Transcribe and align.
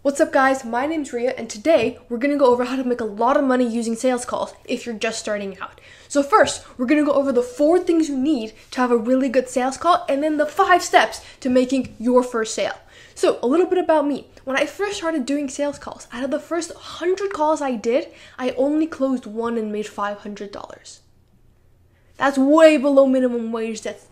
What's 0.00 0.20
up, 0.20 0.32
guys? 0.32 0.64
My 0.64 0.86
name's 0.86 1.12
Ria, 1.12 1.34
and 1.36 1.50
today 1.50 1.98
we're 2.08 2.18
gonna 2.18 2.36
go 2.36 2.52
over 2.52 2.62
how 2.62 2.76
to 2.76 2.84
make 2.84 3.00
a 3.00 3.04
lot 3.04 3.36
of 3.36 3.42
money 3.42 3.68
using 3.68 3.96
sales 3.96 4.24
calls 4.24 4.54
if 4.64 4.86
you're 4.86 4.94
just 4.94 5.18
starting 5.18 5.58
out. 5.58 5.80
So, 6.06 6.22
first, 6.22 6.64
we're 6.78 6.86
gonna 6.86 7.04
go 7.04 7.14
over 7.14 7.32
the 7.32 7.42
four 7.42 7.80
things 7.80 8.08
you 8.08 8.16
need 8.16 8.52
to 8.70 8.80
have 8.80 8.92
a 8.92 8.96
really 8.96 9.28
good 9.28 9.48
sales 9.48 9.76
call, 9.76 10.06
and 10.08 10.22
then 10.22 10.36
the 10.36 10.46
five 10.46 10.84
steps 10.84 11.20
to 11.40 11.50
making 11.50 11.96
your 11.98 12.22
first 12.22 12.54
sale. 12.54 12.78
So, 13.16 13.40
a 13.42 13.48
little 13.48 13.66
bit 13.66 13.78
about 13.78 14.06
me. 14.06 14.28
When 14.44 14.56
I 14.56 14.66
first 14.66 14.98
started 14.98 15.26
doing 15.26 15.48
sales 15.48 15.80
calls, 15.80 16.06
out 16.12 16.22
of 16.22 16.30
the 16.30 16.38
first 16.38 16.72
100 16.72 17.32
calls 17.32 17.60
I 17.60 17.74
did, 17.74 18.06
I 18.38 18.50
only 18.50 18.86
closed 18.86 19.26
one 19.26 19.58
and 19.58 19.72
made 19.72 19.86
$500. 19.86 21.00
That's 22.18 22.38
way 22.38 22.76
below 22.76 23.04
minimum 23.04 23.50
wage. 23.50 23.82
That's 23.82 24.06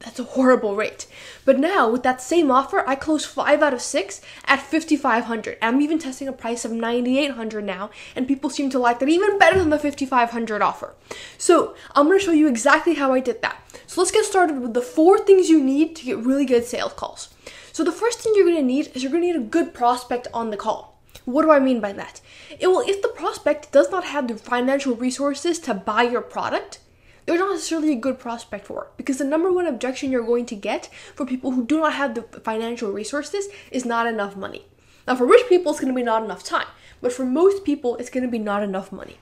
that's 0.00 0.18
a 0.18 0.24
horrible 0.24 0.76
rate. 0.76 1.06
But 1.44 1.58
now 1.58 1.88
with 1.90 2.02
that 2.02 2.20
same 2.20 2.50
offer, 2.50 2.84
I 2.86 2.94
close 2.96 3.24
five 3.24 3.62
out 3.62 3.72
of 3.72 3.80
six 3.80 4.20
at 4.44 4.60
5,500. 4.60 5.58
I'm 5.62 5.80
even 5.80 5.98
testing 5.98 6.28
a 6.28 6.32
price 6.32 6.64
of 6.64 6.72
9,800 6.72 7.64
now, 7.64 7.90
and 8.14 8.28
people 8.28 8.50
seem 8.50 8.68
to 8.70 8.78
like 8.78 8.98
that 8.98 9.08
even 9.08 9.38
better 9.38 9.58
than 9.58 9.70
the 9.70 9.78
5,500 9.78 10.60
offer. 10.60 10.94
So 11.38 11.74
I'm 11.94 12.06
gonna 12.06 12.18
show 12.18 12.32
you 12.32 12.46
exactly 12.46 12.94
how 12.94 13.14
I 13.14 13.20
did 13.20 13.40
that. 13.42 13.62
So 13.86 14.00
let's 14.00 14.10
get 14.10 14.24
started 14.24 14.60
with 14.60 14.74
the 14.74 14.82
four 14.82 15.18
things 15.18 15.48
you 15.48 15.62
need 15.62 15.96
to 15.96 16.04
get 16.04 16.18
really 16.18 16.44
good 16.44 16.64
sales 16.64 16.92
calls. 16.92 17.30
So 17.72 17.82
the 17.82 17.92
first 17.92 18.20
thing 18.20 18.32
you're 18.36 18.46
gonna 18.46 18.62
need 18.62 18.90
is 18.94 19.02
you're 19.02 19.12
gonna 19.12 19.24
need 19.24 19.36
a 19.36 19.40
good 19.40 19.72
prospect 19.72 20.28
on 20.34 20.50
the 20.50 20.56
call. 20.56 20.98
What 21.24 21.42
do 21.42 21.50
I 21.50 21.58
mean 21.58 21.80
by 21.80 21.92
that? 21.92 22.20
It 22.60 22.68
will 22.68 22.80
if 22.86 23.02
the 23.02 23.08
prospect 23.08 23.72
does 23.72 23.90
not 23.90 24.04
have 24.04 24.28
the 24.28 24.36
financial 24.36 24.94
resources 24.94 25.58
to 25.60 25.74
buy 25.74 26.02
your 26.02 26.20
product, 26.20 26.78
they're 27.26 27.38
not 27.38 27.50
necessarily 27.50 27.92
a 27.92 27.96
good 27.96 28.18
prospect 28.18 28.66
for 28.66 28.88
because 28.96 29.18
the 29.18 29.24
number 29.24 29.52
one 29.52 29.66
objection 29.66 30.10
you're 30.10 30.24
going 30.24 30.46
to 30.46 30.54
get 30.54 30.86
for 31.14 31.26
people 31.26 31.50
who 31.50 31.66
do 31.66 31.80
not 31.80 31.94
have 31.94 32.14
the 32.14 32.22
financial 32.40 32.90
resources 32.90 33.48
is 33.70 33.84
not 33.84 34.06
enough 34.06 34.36
money. 34.36 34.64
Now, 35.06 35.16
for 35.16 35.26
rich 35.26 35.48
people, 35.48 35.72
it's 35.72 35.80
going 35.80 35.92
to 35.92 35.96
be 35.96 36.02
not 36.02 36.24
enough 36.24 36.42
time, 36.42 36.66
but 37.00 37.12
for 37.12 37.24
most 37.24 37.64
people, 37.64 37.96
it's 37.96 38.10
going 38.10 38.24
to 38.24 38.30
be 38.30 38.38
not 38.38 38.62
enough 38.62 38.90
money. 38.90 39.18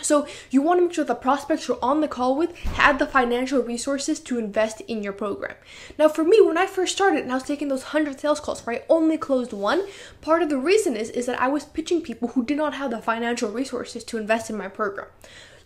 So 0.00 0.28
you 0.50 0.62
want 0.62 0.78
to 0.78 0.86
make 0.86 0.94
sure 0.94 1.04
the 1.04 1.14
prospects 1.14 1.66
you're 1.66 1.78
on 1.82 2.00
the 2.00 2.08
call 2.08 2.36
with 2.36 2.56
had 2.56 2.98
the 2.98 3.06
financial 3.06 3.62
resources 3.62 4.20
to 4.20 4.38
invest 4.38 4.80
in 4.82 5.02
your 5.02 5.12
program. 5.12 5.56
Now 5.98 6.08
for 6.08 6.22
me, 6.22 6.40
when 6.40 6.56
I 6.56 6.66
first 6.66 6.94
started 6.94 7.22
and 7.22 7.32
I 7.32 7.34
was 7.34 7.42
taking 7.42 7.68
those 7.68 7.82
100 7.82 8.20
sales 8.20 8.40
calls 8.40 8.64
where 8.64 8.76
I 8.76 8.82
only 8.88 9.18
closed 9.18 9.52
one, 9.52 9.86
part 10.20 10.42
of 10.42 10.50
the 10.50 10.58
reason 10.58 10.96
is, 10.96 11.10
is 11.10 11.26
that 11.26 11.40
I 11.40 11.48
was 11.48 11.64
pitching 11.64 12.00
people 12.00 12.28
who 12.28 12.44
did 12.44 12.56
not 12.56 12.74
have 12.74 12.92
the 12.92 13.02
financial 13.02 13.50
resources 13.50 14.04
to 14.04 14.18
invest 14.18 14.50
in 14.50 14.56
my 14.56 14.68
program. 14.68 15.08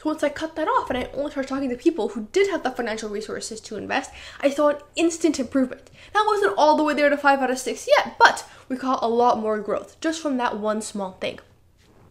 So 0.03 0.08
once 0.08 0.25
I 0.25 0.31
cut 0.31 0.56
that 0.56 0.67
off 0.67 0.91
and 0.91 0.98
I 0.98 1.08
only 1.14 1.31
started 1.31 1.48
talking 1.48 1.69
to 1.69 1.77
people 1.77 2.08
who 2.08 2.27
did 2.33 2.50
have 2.50 2.64
the 2.64 2.72
financial 2.72 3.08
resources 3.08 3.61
to 3.61 3.77
invest, 3.77 4.11
I 4.41 4.50
saw 4.50 4.70
an 4.70 4.78
instant 4.97 5.39
improvement. 5.39 5.92
That 6.12 6.25
wasn't 6.27 6.58
all 6.58 6.77
the 6.77 6.83
way 6.83 6.92
there 6.92 7.08
to 7.08 7.17
5 7.17 7.39
out 7.39 7.53
of 7.53 7.58
6 7.58 7.89
yet, 7.97 8.17
but 8.19 8.45
we 8.69 8.77
caught 8.77 9.05
a 9.05 9.06
lot 9.06 9.39
more 9.39 9.61
growth 9.61 10.00
just 10.00 10.20
from 10.20 10.39
that 10.39 10.58
one 10.58 10.83
small 10.83 11.12
thing. 11.20 11.39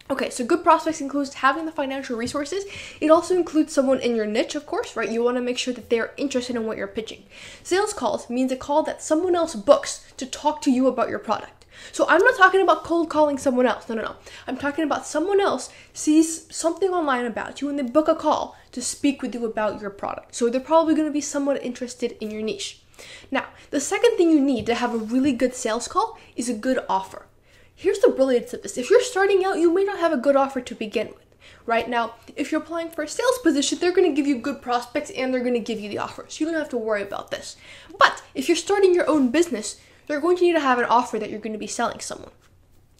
Okay, 0.08 0.30
so 0.30 0.42
good 0.42 0.64
prospects 0.64 1.02
includes 1.02 1.34
having 1.34 1.66
the 1.66 1.70
financial 1.70 2.16
resources. 2.16 2.64
It 2.98 3.10
also 3.10 3.34
includes 3.34 3.74
someone 3.74 4.00
in 4.00 4.16
your 4.16 4.26
niche, 4.26 4.54
of 4.54 4.64
course, 4.64 4.96
right? 4.96 5.10
You 5.10 5.22
want 5.22 5.36
to 5.36 5.42
make 5.42 5.58
sure 5.58 5.74
that 5.74 5.90
they're 5.90 6.14
interested 6.16 6.56
in 6.56 6.64
what 6.64 6.78
you're 6.78 6.86
pitching. 6.86 7.24
Sales 7.62 7.92
calls 7.92 8.30
means 8.30 8.52
a 8.52 8.56
call 8.56 8.82
that 8.84 9.02
someone 9.02 9.36
else 9.36 9.54
books 9.54 10.10
to 10.16 10.24
talk 10.24 10.62
to 10.62 10.70
you 10.70 10.86
about 10.86 11.10
your 11.10 11.18
product. 11.18 11.61
So 11.92 12.06
I'm 12.08 12.22
not 12.22 12.36
talking 12.36 12.60
about 12.60 12.84
cold 12.84 13.10
calling 13.10 13.38
someone 13.38 13.66
else. 13.66 13.88
No, 13.88 13.94
no, 13.94 14.02
no. 14.02 14.16
I'm 14.46 14.56
talking 14.56 14.84
about 14.84 15.06
someone 15.06 15.40
else 15.40 15.70
sees 15.92 16.46
something 16.54 16.90
online 16.90 17.26
about 17.26 17.60
you 17.60 17.68
and 17.68 17.78
they 17.78 17.82
book 17.82 18.08
a 18.08 18.14
call 18.14 18.56
to 18.72 18.82
speak 18.82 19.22
with 19.22 19.34
you 19.34 19.44
about 19.44 19.80
your 19.80 19.90
product. 19.90 20.34
So 20.34 20.48
they're 20.48 20.60
probably 20.60 20.94
going 20.94 21.08
to 21.08 21.12
be 21.12 21.20
somewhat 21.20 21.62
interested 21.62 22.16
in 22.20 22.30
your 22.30 22.42
niche. 22.42 22.82
Now, 23.30 23.46
the 23.70 23.80
second 23.80 24.16
thing 24.16 24.30
you 24.30 24.40
need 24.40 24.66
to 24.66 24.74
have 24.74 24.94
a 24.94 24.98
really 24.98 25.32
good 25.32 25.54
sales 25.54 25.88
call 25.88 26.18
is 26.36 26.48
a 26.48 26.54
good 26.54 26.78
offer. 26.88 27.26
Here's 27.74 27.98
the 27.98 28.08
brilliance 28.08 28.52
of 28.52 28.62
this. 28.62 28.78
If 28.78 28.90
you're 28.90 29.02
starting 29.02 29.44
out, 29.44 29.58
you 29.58 29.72
may 29.72 29.84
not 29.84 29.98
have 29.98 30.12
a 30.12 30.18
good 30.18 30.36
offer 30.36 30.60
to 30.60 30.74
begin 30.74 31.08
with. 31.08 31.16
Right 31.64 31.88
now, 31.88 32.14
if 32.36 32.50
you're 32.50 32.60
applying 32.60 32.90
for 32.90 33.02
a 33.02 33.08
sales 33.08 33.38
position, 33.42 33.78
they're 33.78 33.92
going 33.92 34.08
to 34.08 34.16
give 34.16 34.26
you 34.26 34.38
good 34.38 34.62
prospects 34.62 35.10
and 35.10 35.32
they're 35.32 35.40
going 35.40 35.54
to 35.54 35.60
give 35.60 35.80
you 35.80 35.88
the 35.88 35.98
offers. 35.98 36.40
You 36.40 36.46
don't 36.46 36.58
have 36.58 36.68
to 36.70 36.78
worry 36.78 37.02
about 37.02 37.30
this. 37.30 37.56
But 37.98 38.22
if 38.34 38.48
you're 38.48 38.56
starting 38.56 38.94
your 38.94 39.08
own 39.08 39.30
business, 39.30 39.80
you're 40.12 40.20
going 40.20 40.36
to 40.36 40.44
need 40.44 40.52
to 40.52 40.60
have 40.60 40.78
an 40.78 40.84
offer 40.84 41.18
that 41.18 41.30
you're 41.30 41.40
going 41.40 41.54
to 41.54 41.58
be 41.58 41.66
selling 41.66 42.00
someone. 42.00 42.30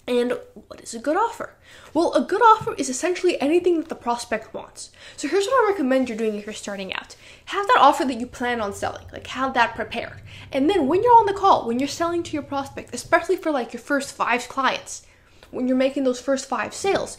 And 0.08 0.36
what 0.66 0.80
is 0.80 0.94
a 0.94 0.98
good 0.98 1.16
offer? 1.16 1.54
Well, 1.94 2.12
a 2.14 2.22
good 2.22 2.42
offer 2.42 2.74
is 2.74 2.88
essentially 2.88 3.40
anything 3.40 3.78
that 3.78 3.88
the 3.88 3.94
prospect 3.94 4.52
wants. 4.52 4.90
So 5.16 5.28
here's 5.28 5.46
what 5.46 5.64
I 5.64 5.70
recommend 5.70 6.08
you're 6.08 6.18
doing 6.18 6.34
if 6.34 6.44
you're 6.44 6.54
starting 6.54 6.92
out. 6.92 7.14
Have 7.46 7.66
that 7.68 7.78
offer 7.78 8.04
that 8.04 8.18
you 8.18 8.26
plan 8.26 8.60
on 8.60 8.72
selling, 8.72 9.06
like 9.12 9.28
have 9.28 9.54
that 9.54 9.76
prepared. 9.76 10.20
And 10.50 10.68
then 10.68 10.88
when 10.88 11.04
you're 11.04 11.16
on 11.16 11.26
the 11.26 11.32
call, 11.32 11.66
when 11.66 11.78
you're 11.78 11.86
selling 11.86 12.24
to 12.24 12.32
your 12.32 12.42
prospect, 12.42 12.92
especially 12.94 13.36
for 13.36 13.52
like 13.52 13.72
your 13.72 13.82
first 13.82 14.12
five 14.12 14.48
clients, 14.48 15.06
when 15.52 15.68
you're 15.68 15.76
making 15.76 16.02
those 16.02 16.20
first 16.20 16.48
five 16.48 16.74
sales, 16.74 17.16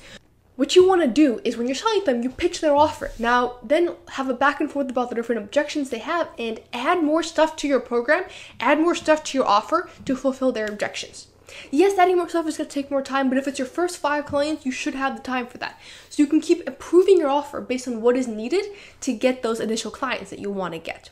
what 0.56 0.76
you 0.76 0.88
want 0.88 1.02
to 1.02 1.08
do 1.08 1.42
is 1.44 1.58
when 1.58 1.68
you're 1.68 1.76
selling 1.76 2.04
them, 2.06 2.22
you 2.22 2.30
pitch 2.30 2.62
their 2.62 2.76
offer. 2.76 3.12
Now, 3.18 3.58
then 3.64 3.96
have 4.10 4.30
a 4.30 4.34
back 4.34 4.60
and 4.60 4.72
forth 4.72 4.90
about 4.90 5.10
the 5.10 5.16
different 5.16 5.42
objections 5.42 5.90
they 5.90 6.00
have 6.00 6.30
and 6.38 6.60
add 6.72 7.04
more 7.04 7.24
stuff 7.24 7.56
to 7.58 7.68
your 7.68 7.80
program, 7.80 8.26
add 8.60 8.80
more 8.80 8.94
stuff 8.94 9.24
to 9.26 9.38
your 9.38 9.48
offer 9.48 9.90
to 10.06 10.16
fulfill 10.16 10.52
their 10.52 10.68
objections. 10.68 11.28
Yes, 11.72 11.98
adding 11.98 12.18
more 12.18 12.30
stuff 12.30 12.48
is 12.48 12.58
going 12.58 12.70
to 12.70 12.74
take 12.74 12.92
more 12.92 13.02
time, 13.02 13.30
but 13.30 13.38
if 13.38 13.48
it's 13.48 13.60
your 13.60 13.68
first 13.68 13.98
five 13.98 14.26
clients, 14.26 14.66
you 14.66 14.72
should 14.72 14.96
have 14.96 15.16
the 15.16 15.22
time 15.22 15.48
for 15.48 15.58
that. 15.60 15.80
So 16.10 16.22
you 16.22 16.28
can 16.28 16.42
keep 16.42 16.68
improving 16.68 17.18
your 17.18 17.30
offer 17.30 17.62
based 17.62 17.88
on 17.88 18.02
what 18.02 18.16
is 18.16 18.28
needed 18.28 18.66
to 19.02 19.14
get 19.14 19.42
those 19.42 19.60
initial 19.60 19.92
clients 19.92 20.30
that 20.30 20.40
you 20.40 20.52
want 20.52 20.74
to 20.74 20.80
get. 20.80 21.10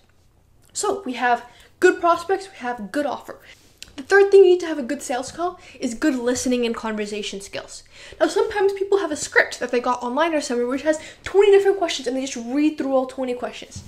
So 0.73 1.03
we 1.06 1.13
have 1.13 1.46
good 1.79 2.00
prospects, 2.00 2.47
we 2.50 2.58
have 2.58 2.91
good 2.91 3.06
offer. 3.06 3.40
The 3.96 4.03
third 4.03 4.31
thing 4.31 4.44
you 4.46 4.52
need 4.52 4.59
to 4.62 4.68
have 4.68 4.79
a 4.79 4.84
good 4.84 5.02
sales 5.02 5.31
call 5.31 5.59
is 5.79 5.94
good 5.94 6.16
listening 6.16 6.66
and 6.66 6.75
conversation 6.75 7.41
skills. 7.41 7.84
Now, 8.19 8.28
sometimes 8.28 8.74
people 8.74 9.00
have 9.00 9.12
a 9.12 9.16
script 9.16 9.59
that 9.59 9.72
they 9.72 9.79
got 9.79 10.02
online 10.02 10.34
or 10.34 10.41
somewhere 10.41 10.68
which 10.68 10.84
has 10.84 11.00
20 11.24 11.52
different 11.52 11.78
questions 11.78 12.07
and 12.07 12.16
they 12.16 12.25
just 12.25 12.47
read 12.47 12.78
through 12.78 12.94
all 12.94 13.06
20 13.06 13.34
questions. 13.35 13.84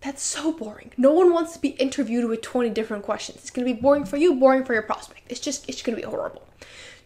That's 0.00 0.22
so 0.22 0.52
boring. 0.52 0.92
No 0.96 1.12
one 1.12 1.32
wants 1.32 1.54
to 1.54 1.58
be 1.60 1.70
interviewed 1.70 2.28
with 2.28 2.42
20 2.42 2.70
different 2.70 3.04
questions. 3.04 3.38
It's 3.38 3.50
going 3.50 3.66
to 3.66 3.74
be 3.74 3.80
boring 3.80 4.04
for 4.04 4.16
you, 4.16 4.34
boring 4.34 4.64
for 4.64 4.72
your 4.72 4.82
prospect. 4.82 5.22
It's 5.28 5.40
just, 5.40 5.68
it's 5.68 5.82
going 5.82 5.96
to 5.96 6.02
be 6.02 6.08
horrible. 6.08 6.46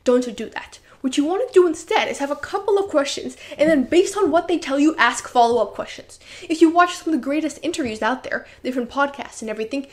Don't 0.04 0.36
do 0.36 0.50
that. 0.50 0.78
What 1.00 1.16
you 1.16 1.24
want 1.24 1.46
to 1.46 1.52
do 1.52 1.66
instead 1.66 2.08
is 2.08 2.18
have 2.18 2.30
a 2.30 2.36
couple 2.36 2.78
of 2.78 2.88
questions 2.88 3.36
and 3.58 3.68
then 3.68 3.84
based 3.84 4.16
on 4.16 4.30
what 4.30 4.46
they 4.46 4.58
tell 4.58 4.78
you, 4.78 4.94
ask 4.96 5.26
follow 5.26 5.60
up 5.60 5.74
questions. 5.74 6.20
If 6.48 6.60
you 6.60 6.70
watch 6.70 6.94
some 6.94 7.12
of 7.12 7.18
the 7.18 7.24
greatest 7.24 7.58
interviews 7.62 8.02
out 8.02 8.22
there, 8.22 8.46
different 8.62 8.90
podcasts 8.90 9.40
and 9.40 9.50
everything, 9.50 9.88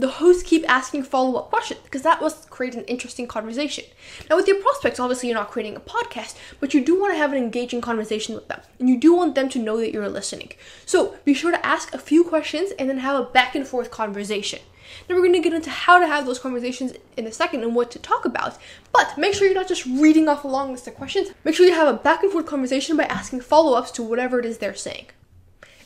the 0.00 0.08
hosts 0.08 0.42
keep 0.42 0.68
asking 0.68 1.02
follow 1.02 1.38
up 1.38 1.50
questions 1.50 1.80
because 1.84 2.02
that 2.02 2.20
was 2.20 2.46
create 2.46 2.74
an 2.74 2.84
interesting 2.84 3.26
conversation. 3.26 3.84
Now, 4.28 4.36
with 4.36 4.48
your 4.48 4.60
prospects, 4.60 5.00
obviously 5.00 5.28
you're 5.28 5.38
not 5.38 5.50
creating 5.50 5.76
a 5.76 5.80
podcast, 5.80 6.36
but 6.58 6.74
you 6.74 6.84
do 6.84 6.98
want 6.98 7.12
to 7.12 7.18
have 7.18 7.32
an 7.32 7.38
engaging 7.38 7.80
conversation 7.80 8.34
with 8.34 8.48
them, 8.48 8.60
and 8.78 8.88
you 8.88 8.98
do 8.98 9.14
want 9.14 9.34
them 9.34 9.48
to 9.50 9.58
know 9.58 9.78
that 9.78 9.92
you're 9.92 10.08
listening. 10.08 10.52
So 10.86 11.16
be 11.24 11.34
sure 11.34 11.50
to 11.50 11.66
ask 11.66 11.92
a 11.94 11.98
few 11.98 12.24
questions 12.24 12.72
and 12.78 12.88
then 12.88 12.98
have 12.98 13.18
a 13.18 13.24
back 13.24 13.54
and 13.54 13.66
forth 13.66 13.90
conversation. 13.90 14.60
Now 15.08 15.14
we're 15.14 15.22
going 15.22 15.34
to 15.34 15.40
get 15.40 15.52
into 15.52 15.70
how 15.70 15.98
to 16.00 16.06
have 16.06 16.26
those 16.26 16.38
conversations 16.38 16.94
in 17.16 17.26
a 17.26 17.32
second 17.32 17.62
and 17.62 17.74
what 17.74 17.90
to 17.92 17.98
talk 17.98 18.24
about. 18.24 18.58
But 18.92 19.16
make 19.16 19.34
sure 19.34 19.46
you're 19.46 19.54
not 19.54 19.68
just 19.68 19.86
reading 19.86 20.28
off 20.28 20.44
a 20.44 20.48
long 20.48 20.72
list 20.72 20.88
of 20.88 20.96
questions. 20.96 21.30
Make 21.44 21.54
sure 21.54 21.66
you 21.66 21.74
have 21.74 21.88
a 21.88 21.98
back 21.98 22.22
and 22.22 22.32
forth 22.32 22.46
conversation 22.46 22.96
by 22.96 23.04
asking 23.04 23.42
follow-ups 23.42 23.92
to 23.92 24.02
whatever 24.02 24.40
it 24.40 24.46
is 24.46 24.58
they're 24.58 24.74
saying. 24.74 25.06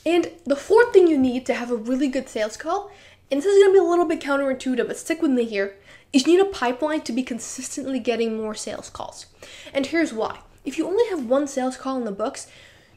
And 0.06 0.31
the 0.44 0.56
fourth 0.56 0.92
thing 0.92 1.06
you 1.06 1.19
need 1.19 1.46
to 1.46 1.54
have 1.54 1.70
a 1.70 1.76
really 1.76 2.08
good 2.08 2.28
sales 2.28 2.56
call 2.56 2.91
and 3.31 3.41
this 3.41 3.47
is 3.47 3.62
going 3.62 3.71
to 3.71 3.81
be 3.81 3.85
a 3.85 3.89
little 3.89 4.05
bit 4.05 4.21
counterintuitive, 4.21 4.87
but 4.87 4.97
stick 4.97 5.23
with 5.23 5.31
me 5.31 5.45
here, 5.45 5.77
is 6.12 6.27
you 6.27 6.37
need 6.37 6.47
a 6.47 6.51
pipeline 6.51 7.01
to 7.03 7.12
be 7.12 7.23
consistently 7.23 7.99
getting 7.99 8.37
more 8.37 8.55
sales 8.55 8.91
calls. 8.91 9.27
And 9.73 9.87
here's 9.87 10.12
why. 10.12 10.41
If 10.65 10.79
you 10.79 10.87
only 10.87 11.09
have 11.11 11.27
one 11.27 11.47
sales 11.47 11.77
call 11.77 11.97
in 11.97 12.05
the 12.05 12.12
books, 12.12 12.47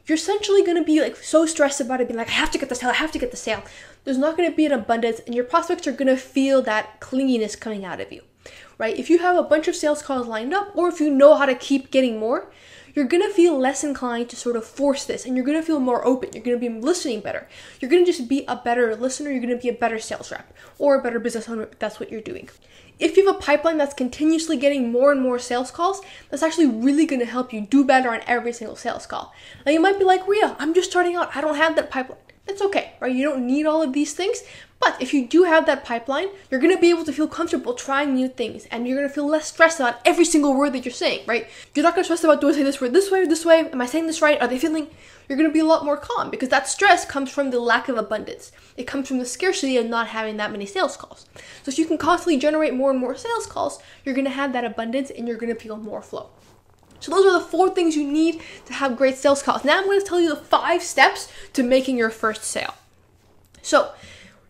you're 0.06 0.16
essentially 0.16 0.62
going 0.62 0.78
to 0.78 0.84
be 0.84 1.00
like 1.00 1.16
so 1.16 1.44
stressed 1.44 1.80
about 1.80 2.00
it, 2.00 2.08
being 2.08 2.16
like, 2.16 2.28
I 2.28 2.32
have 2.32 2.50
to 2.52 2.58
get 2.58 2.68
the 2.68 2.74
sale, 2.74 2.90
I 2.90 2.94
have 2.94 3.12
to 3.12 3.18
get 3.18 3.30
the 3.30 3.36
sale. 3.36 3.62
There's 4.04 4.16
not 4.16 4.36
going 4.36 4.50
to 4.50 4.56
be 4.56 4.64
an 4.64 4.72
abundance, 4.72 5.20
and 5.26 5.34
your 5.34 5.44
prospects 5.44 5.86
are 5.86 5.92
going 5.92 6.08
to 6.08 6.16
feel 6.16 6.62
that 6.62 7.00
clinginess 7.00 7.58
coming 7.58 7.84
out 7.84 8.00
of 8.00 8.10
you, 8.10 8.22
right? 8.78 8.98
If 8.98 9.10
you 9.10 9.18
have 9.18 9.36
a 9.36 9.42
bunch 9.42 9.68
of 9.68 9.76
sales 9.76 10.00
calls 10.00 10.26
lined 10.26 10.54
up, 10.54 10.74
or 10.74 10.88
if 10.88 10.98
you 10.98 11.10
know 11.10 11.34
how 11.34 11.44
to 11.44 11.54
keep 11.54 11.90
getting 11.90 12.18
more, 12.18 12.50
you're 12.98 13.06
gonna 13.06 13.30
feel 13.30 13.56
less 13.56 13.84
inclined 13.84 14.28
to 14.28 14.34
sort 14.34 14.56
of 14.56 14.64
force 14.64 15.04
this 15.04 15.24
and 15.24 15.36
you're 15.36 15.46
gonna 15.46 15.62
feel 15.62 15.78
more 15.78 16.04
open. 16.04 16.30
You're 16.32 16.42
gonna 16.42 16.58
be 16.58 16.68
listening 16.68 17.20
better. 17.20 17.46
You're 17.78 17.92
gonna 17.92 18.04
just 18.04 18.28
be 18.28 18.44
a 18.48 18.56
better 18.56 18.96
listener. 18.96 19.30
You're 19.30 19.40
gonna 19.40 19.54
be 19.54 19.68
a 19.68 19.72
better 19.72 20.00
sales 20.00 20.32
rep 20.32 20.52
or 20.80 20.96
a 20.96 21.02
better 21.02 21.20
business 21.20 21.48
owner 21.48 21.68
that's 21.78 22.00
what 22.00 22.10
you're 22.10 22.20
doing. 22.20 22.48
If 22.98 23.16
you 23.16 23.24
have 23.24 23.36
a 23.36 23.38
pipeline 23.38 23.78
that's 23.78 23.94
continuously 23.94 24.56
getting 24.56 24.90
more 24.90 25.12
and 25.12 25.22
more 25.22 25.38
sales 25.38 25.70
calls, 25.70 26.00
that's 26.28 26.42
actually 26.42 26.66
really 26.66 27.06
gonna 27.06 27.24
help 27.24 27.52
you 27.52 27.60
do 27.60 27.84
better 27.84 28.10
on 28.10 28.20
every 28.26 28.52
single 28.52 28.74
sales 28.74 29.06
call. 29.06 29.32
Now 29.64 29.70
you 29.70 29.78
might 29.78 30.00
be 30.00 30.04
like, 30.04 30.26
Ria, 30.26 30.56
I'm 30.58 30.74
just 30.74 30.90
starting 30.90 31.14
out. 31.14 31.36
I 31.36 31.40
don't 31.40 31.54
have 31.54 31.76
that 31.76 31.92
pipeline. 31.92 32.18
It's 32.48 32.62
okay, 32.62 32.94
right? 32.98 33.14
You 33.14 33.28
don't 33.28 33.46
need 33.46 33.66
all 33.66 33.80
of 33.82 33.92
these 33.92 34.14
things, 34.14 34.42
But 34.80 35.00
if 35.02 35.12
you 35.12 35.26
do 35.26 35.42
have 35.42 35.66
that 35.66 35.84
pipeline, 35.84 36.28
you're 36.50 36.60
to 36.74 36.80
be 36.80 36.90
able 36.90 37.04
to 37.04 37.12
feel 37.12 37.26
comfortable 37.26 37.74
trying 37.74 38.14
new 38.14 38.28
things 38.28 38.66
and 38.66 38.86
you're 38.86 39.02
to 39.02 39.08
feel 39.08 39.26
less 39.26 39.48
stressed 39.48 39.80
about 39.80 40.00
every 40.04 40.24
single 40.24 40.54
word 40.54 40.72
that 40.72 40.84
you're 40.84 40.92
saying, 40.92 41.24
right? 41.26 41.48
You're 41.74 41.82
not 41.82 41.96
to 41.96 42.04
stress 42.04 42.22
about 42.22 42.40
do 42.40 42.48
I 42.48 42.52
say 42.52 42.62
this 42.62 42.80
word 42.80 42.92
this 42.92 43.10
way 43.10 43.22
or 43.22 43.26
this 43.26 43.44
way? 43.44 43.68
Am 43.70 43.80
I 43.80 43.86
saying 43.86 44.06
this 44.06 44.22
right? 44.22 44.40
Are 44.40 44.46
they 44.46 44.58
feeling? 44.58 44.88
You're 45.28 45.36
to 45.38 45.50
be 45.50 45.58
a 45.58 45.64
lot 45.64 45.84
more 45.84 45.96
calm 45.96 46.30
because 46.30 46.48
that 46.48 46.68
stress 46.68 47.04
comes 47.04 47.30
from 47.30 47.50
the 47.50 47.60
lack 47.60 47.88
of 47.88 47.98
abundance. 47.98 48.50
It 48.76 48.86
comes 48.86 49.08
from 49.08 49.18
the 49.18 49.26
scarcity 49.26 49.76
of 49.76 49.86
not 49.86 50.08
having 50.08 50.38
that 50.38 50.52
many 50.52 50.64
sales 50.64 50.96
calls. 50.96 51.26
So 51.64 51.70
if 51.70 51.78
you 51.78 51.84
can 51.84 51.98
constantly 51.98 52.38
generate 52.38 52.72
more 52.72 52.90
and 52.90 52.98
more 52.98 53.14
sales 53.14 53.46
calls, 53.46 53.82
you're 54.04 54.14
to 54.24 54.30
have 54.30 54.52
that 54.54 54.64
abundance 54.64 55.10
and 55.10 55.28
you're 55.28 55.36
to 55.54 55.60
feel 55.60 55.76
more 55.76 56.00
flow. 56.00 56.30
So 57.00 57.10
those 57.10 57.26
are 57.26 57.38
the 57.38 57.44
four 57.44 57.70
things 57.70 57.96
you 57.96 58.06
need 58.10 58.40
to 58.66 58.72
have 58.72 58.96
great 58.96 59.16
sales 59.16 59.42
calls. 59.42 59.64
Now 59.64 59.78
I'm 59.78 59.84
going 59.84 60.00
to 60.00 60.06
tell 60.06 60.20
you 60.20 60.30
the 60.30 60.36
five 60.36 60.82
steps 60.82 61.30
to 61.52 61.62
making 61.62 61.98
your 61.98 62.10
first 62.10 62.42
sale. 62.44 62.74
So 63.60 63.92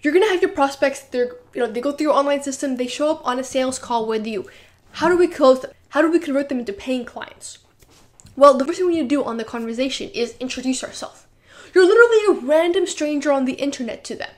you're 0.08 0.18
gonna 0.18 0.32
have 0.32 0.40
your 0.40 0.52
prospects. 0.52 1.00
They're 1.00 1.36
you 1.52 1.60
know 1.60 1.70
they 1.70 1.82
go 1.82 1.92
through 1.92 2.06
your 2.06 2.16
online 2.16 2.42
system. 2.42 2.76
They 2.76 2.86
show 2.86 3.10
up 3.10 3.26
on 3.26 3.38
a 3.38 3.44
sales 3.44 3.78
call 3.78 4.06
with 4.06 4.26
you. 4.26 4.48
How 4.92 5.10
do 5.10 5.18
we 5.18 5.26
close 5.28 5.60
them? 5.60 5.72
How 5.90 6.00
do 6.00 6.10
we 6.10 6.18
convert 6.18 6.48
them 6.48 6.60
into 6.60 6.72
paying 6.72 7.04
clients? 7.04 7.58
Well, 8.34 8.56
the 8.56 8.64
first 8.64 8.78
thing 8.78 8.86
we 8.86 8.94
need 8.94 9.02
to 9.02 9.08
do 9.08 9.22
on 9.22 9.36
the 9.36 9.44
conversation 9.44 10.08
is 10.14 10.34
introduce 10.40 10.82
ourselves. 10.82 11.26
You're 11.74 11.84
literally 11.84 12.38
a 12.38 12.46
random 12.46 12.86
stranger 12.86 13.30
on 13.30 13.44
the 13.44 13.52
internet 13.54 14.02
to 14.04 14.16
them. 14.16 14.30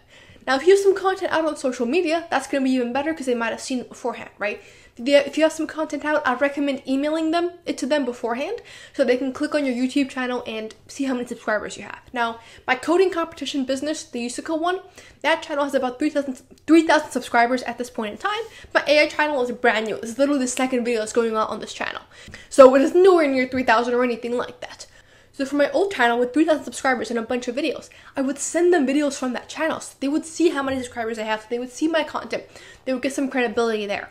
Now, 0.44 0.56
if 0.56 0.66
you 0.66 0.74
have 0.74 0.82
some 0.82 0.96
content 0.96 1.30
out 1.30 1.44
on 1.44 1.56
social 1.56 1.86
media, 1.86 2.26
that's 2.30 2.48
to 2.48 2.60
be 2.60 2.70
even 2.70 2.92
better 2.92 3.12
because 3.12 3.26
they 3.26 3.36
might 3.36 3.50
have 3.50 3.60
seen 3.60 3.78
it 3.78 3.88
beforehand, 3.88 4.30
right? 4.38 4.60
If 4.96 5.36
you 5.36 5.44
have 5.44 5.52
some 5.52 5.66
content 5.66 6.04
out, 6.04 6.26
I'd 6.26 6.40
recommend 6.40 6.82
emailing 6.86 7.30
them 7.30 7.52
it 7.64 7.78
to 7.78 7.86
them 7.86 8.04
beforehand 8.04 8.60
so 8.92 9.04
they 9.04 9.16
can 9.16 9.32
click 9.32 9.54
on 9.54 9.64
your 9.64 9.74
YouTube 9.74 10.10
channel 10.10 10.42
and 10.46 10.74
see 10.88 11.04
how 11.04 11.14
many 11.14 11.26
subscribers 11.26 11.76
you 11.76 11.84
have. 11.84 12.00
Now, 12.12 12.40
my 12.66 12.74
coding 12.74 13.10
competition 13.10 13.64
business, 13.64 14.04
the 14.04 14.26
USACO 14.26 14.60
one, 14.60 14.80
that 15.22 15.42
channel 15.42 15.64
has 15.64 15.74
about 15.74 15.98
3,000 15.98 16.42
3, 16.66 16.88
subscribers 17.10 17.62
at 17.62 17.78
this 17.78 17.90
point 17.90 18.12
in 18.12 18.18
time. 18.18 18.42
My 18.74 18.84
AI 18.86 19.06
channel 19.06 19.42
is 19.42 19.50
brand 19.52 19.86
new. 19.86 19.96
It's 19.96 20.18
literally 20.18 20.40
the 20.40 20.48
second 20.48 20.84
video 20.84 21.00
that's 21.00 21.12
going 21.12 21.36
on 21.36 21.48
on 21.48 21.60
this 21.60 21.72
channel. 21.72 22.02
So 22.48 22.74
it 22.74 22.82
is 22.82 22.94
nowhere 22.94 23.28
near 23.28 23.48
3,000 23.48 23.94
or 23.94 24.04
anything 24.04 24.36
like 24.36 24.60
that. 24.60 24.86
So 25.32 25.46
for 25.46 25.56
my 25.56 25.70
old 25.70 25.92
channel 25.92 26.18
with 26.18 26.34
3,000 26.34 26.64
subscribers 26.64 27.08
and 27.08 27.18
a 27.18 27.22
bunch 27.22 27.48
of 27.48 27.56
videos, 27.56 27.88
I 28.16 28.20
would 28.20 28.38
send 28.38 28.74
them 28.74 28.86
videos 28.86 29.14
from 29.14 29.32
that 29.32 29.48
channel. 29.48 29.80
So 29.80 29.94
they 30.00 30.08
would 30.08 30.26
see 30.26 30.50
how 30.50 30.62
many 30.62 30.76
subscribers 30.76 31.18
I 31.18 31.22
have. 31.22 31.40
So 31.40 31.46
they 31.48 31.58
would 31.58 31.72
see 31.72 31.88
my 31.88 32.04
content. 32.04 32.44
They 32.84 32.92
would 32.92 33.02
get 33.02 33.14
some 33.14 33.30
credibility 33.30 33.86
there. 33.86 34.10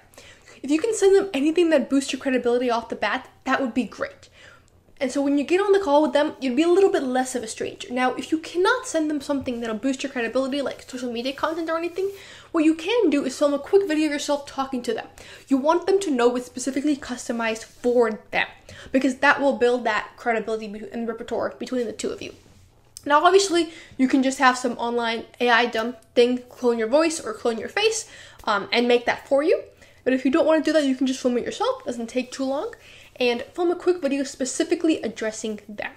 If 0.61 0.71
you 0.71 0.79
can 0.79 0.93
send 0.93 1.15
them 1.15 1.29
anything 1.33 1.69
that 1.69 1.89
boosts 1.89 2.11
your 2.11 2.19
credibility 2.19 2.69
off 2.69 2.89
the 2.89 2.95
bat, 2.95 3.29
that 3.45 3.61
would 3.61 3.73
be 3.73 3.85
great. 3.85 4.29
And 5.01 5.11
so 5.11 5.21
when 5.21 5.37
you 5.37 5.45
get 5.45 5.61
on 5.61 5.71
the 5.71 5.79
call 5.79 6.01
with 6.01 6.11
them, 6.11 6.33
you'd 6.41 6.57
be 6.57 6.63
a 6.63 6.67
little 6.67 6.91
bit 6.91 7.03
less 7.03 7.33
of 7.33 7.41
a 7.41 7.47
stranger. 7.47 7.91
Now, 7.93 8.13
if 8.15 8.33
you 8.33 8.37
cannot 8.37 8.85
send 8.85 9.09
them 9.09 9.21
something 9.21 9.61
that'll 9.61 9.77
boost 9.77 10.03
your 10.03 10.11
credibility, 10.11 10.61
like 10.61 10.89
social 10.89 11.11
media 11.11 11.31
content 11.31 11.69
or 11.69 11.77
anything, 11.77 12.11
what 12.51 12.65
you 12.65 12.75
can 12.75 13.09
do 13.09 13.23
is 13.23 13.37
film 13.37 13.53
a 13.53 13.59
quick 13.59 13.87
video 13.87 14.07
of 14.07 14.11
yourself 14.11 14.45
talking 14.45 14.81
to 14.83 14.93
them. 14.93 15.07
You 15.47 15.57
want 15.57 15.87
them 15.87 16.01
to 16.01 16.11
know 16.11 16.35
it's 16.35 16.47
specifically 16.47 16.97
customized 16.97 17.63
for 17.63 18.19
them, 18.31 18.47
because 18.91 19.17
that 19.17 19.39
will 19.39 19.57
build 19.57 19.85
that 19.85 20.11
credibility 20.17 20.65
and 20.91 21.07
repertoire 21.07 21.55
between 21.57 21.85
the 21.85 21.93
two 21.93 22.09
of 22.09 22.21
you. 22.21 22.33
Now, 23.05 23.23
obviously, 23.23 23.71
you 23.97 24.09
can 24.09 24.21
just 24.21 24.39
have 24.39 24.57
some 24.57 24.73
online 24.73 25.25
AI 25.39 25.67
dumb 25.67 25.95
thing 26.13 26.39
clone 26.49 26.77
your 26.77 26.89
voice 26.89 27.21
or 27.21 27.33
clone 27.33 27.57
your 27.57 27.69
face 27.69 28.09
um, 28.43 28.67
and 28.73 28.87
make 28.87 29.05
that 29.05 29.25
for 29.27 29.43
you. 29.43 29.63
But 30.03 30.13
if 30.13 30.25
you 30.25 30.31
don't 30.31 30.45
want 30.45 30.63
to 30.63 30.69
do 30.69 30.73
that, 30.73 30.85
you 30.85 30.95
can 30.95 31.07
just 31.07 31.21
film 31.21 31.37
it 31.37 31.45
yourself. 31.45 31.81
It 31.81 31.85
doesn't 31.85 32.07
take 32.07 32.31
too 32.31 32.45
long. 32.45 32.73
And 33.15 33.41
film 33.53 33.71
a 33.71 33.75
quick 33.75 34.01
video 34.01 34.23
specifically 34.23 35.01
addressing 35.01 35.61
them. 35.67 35.91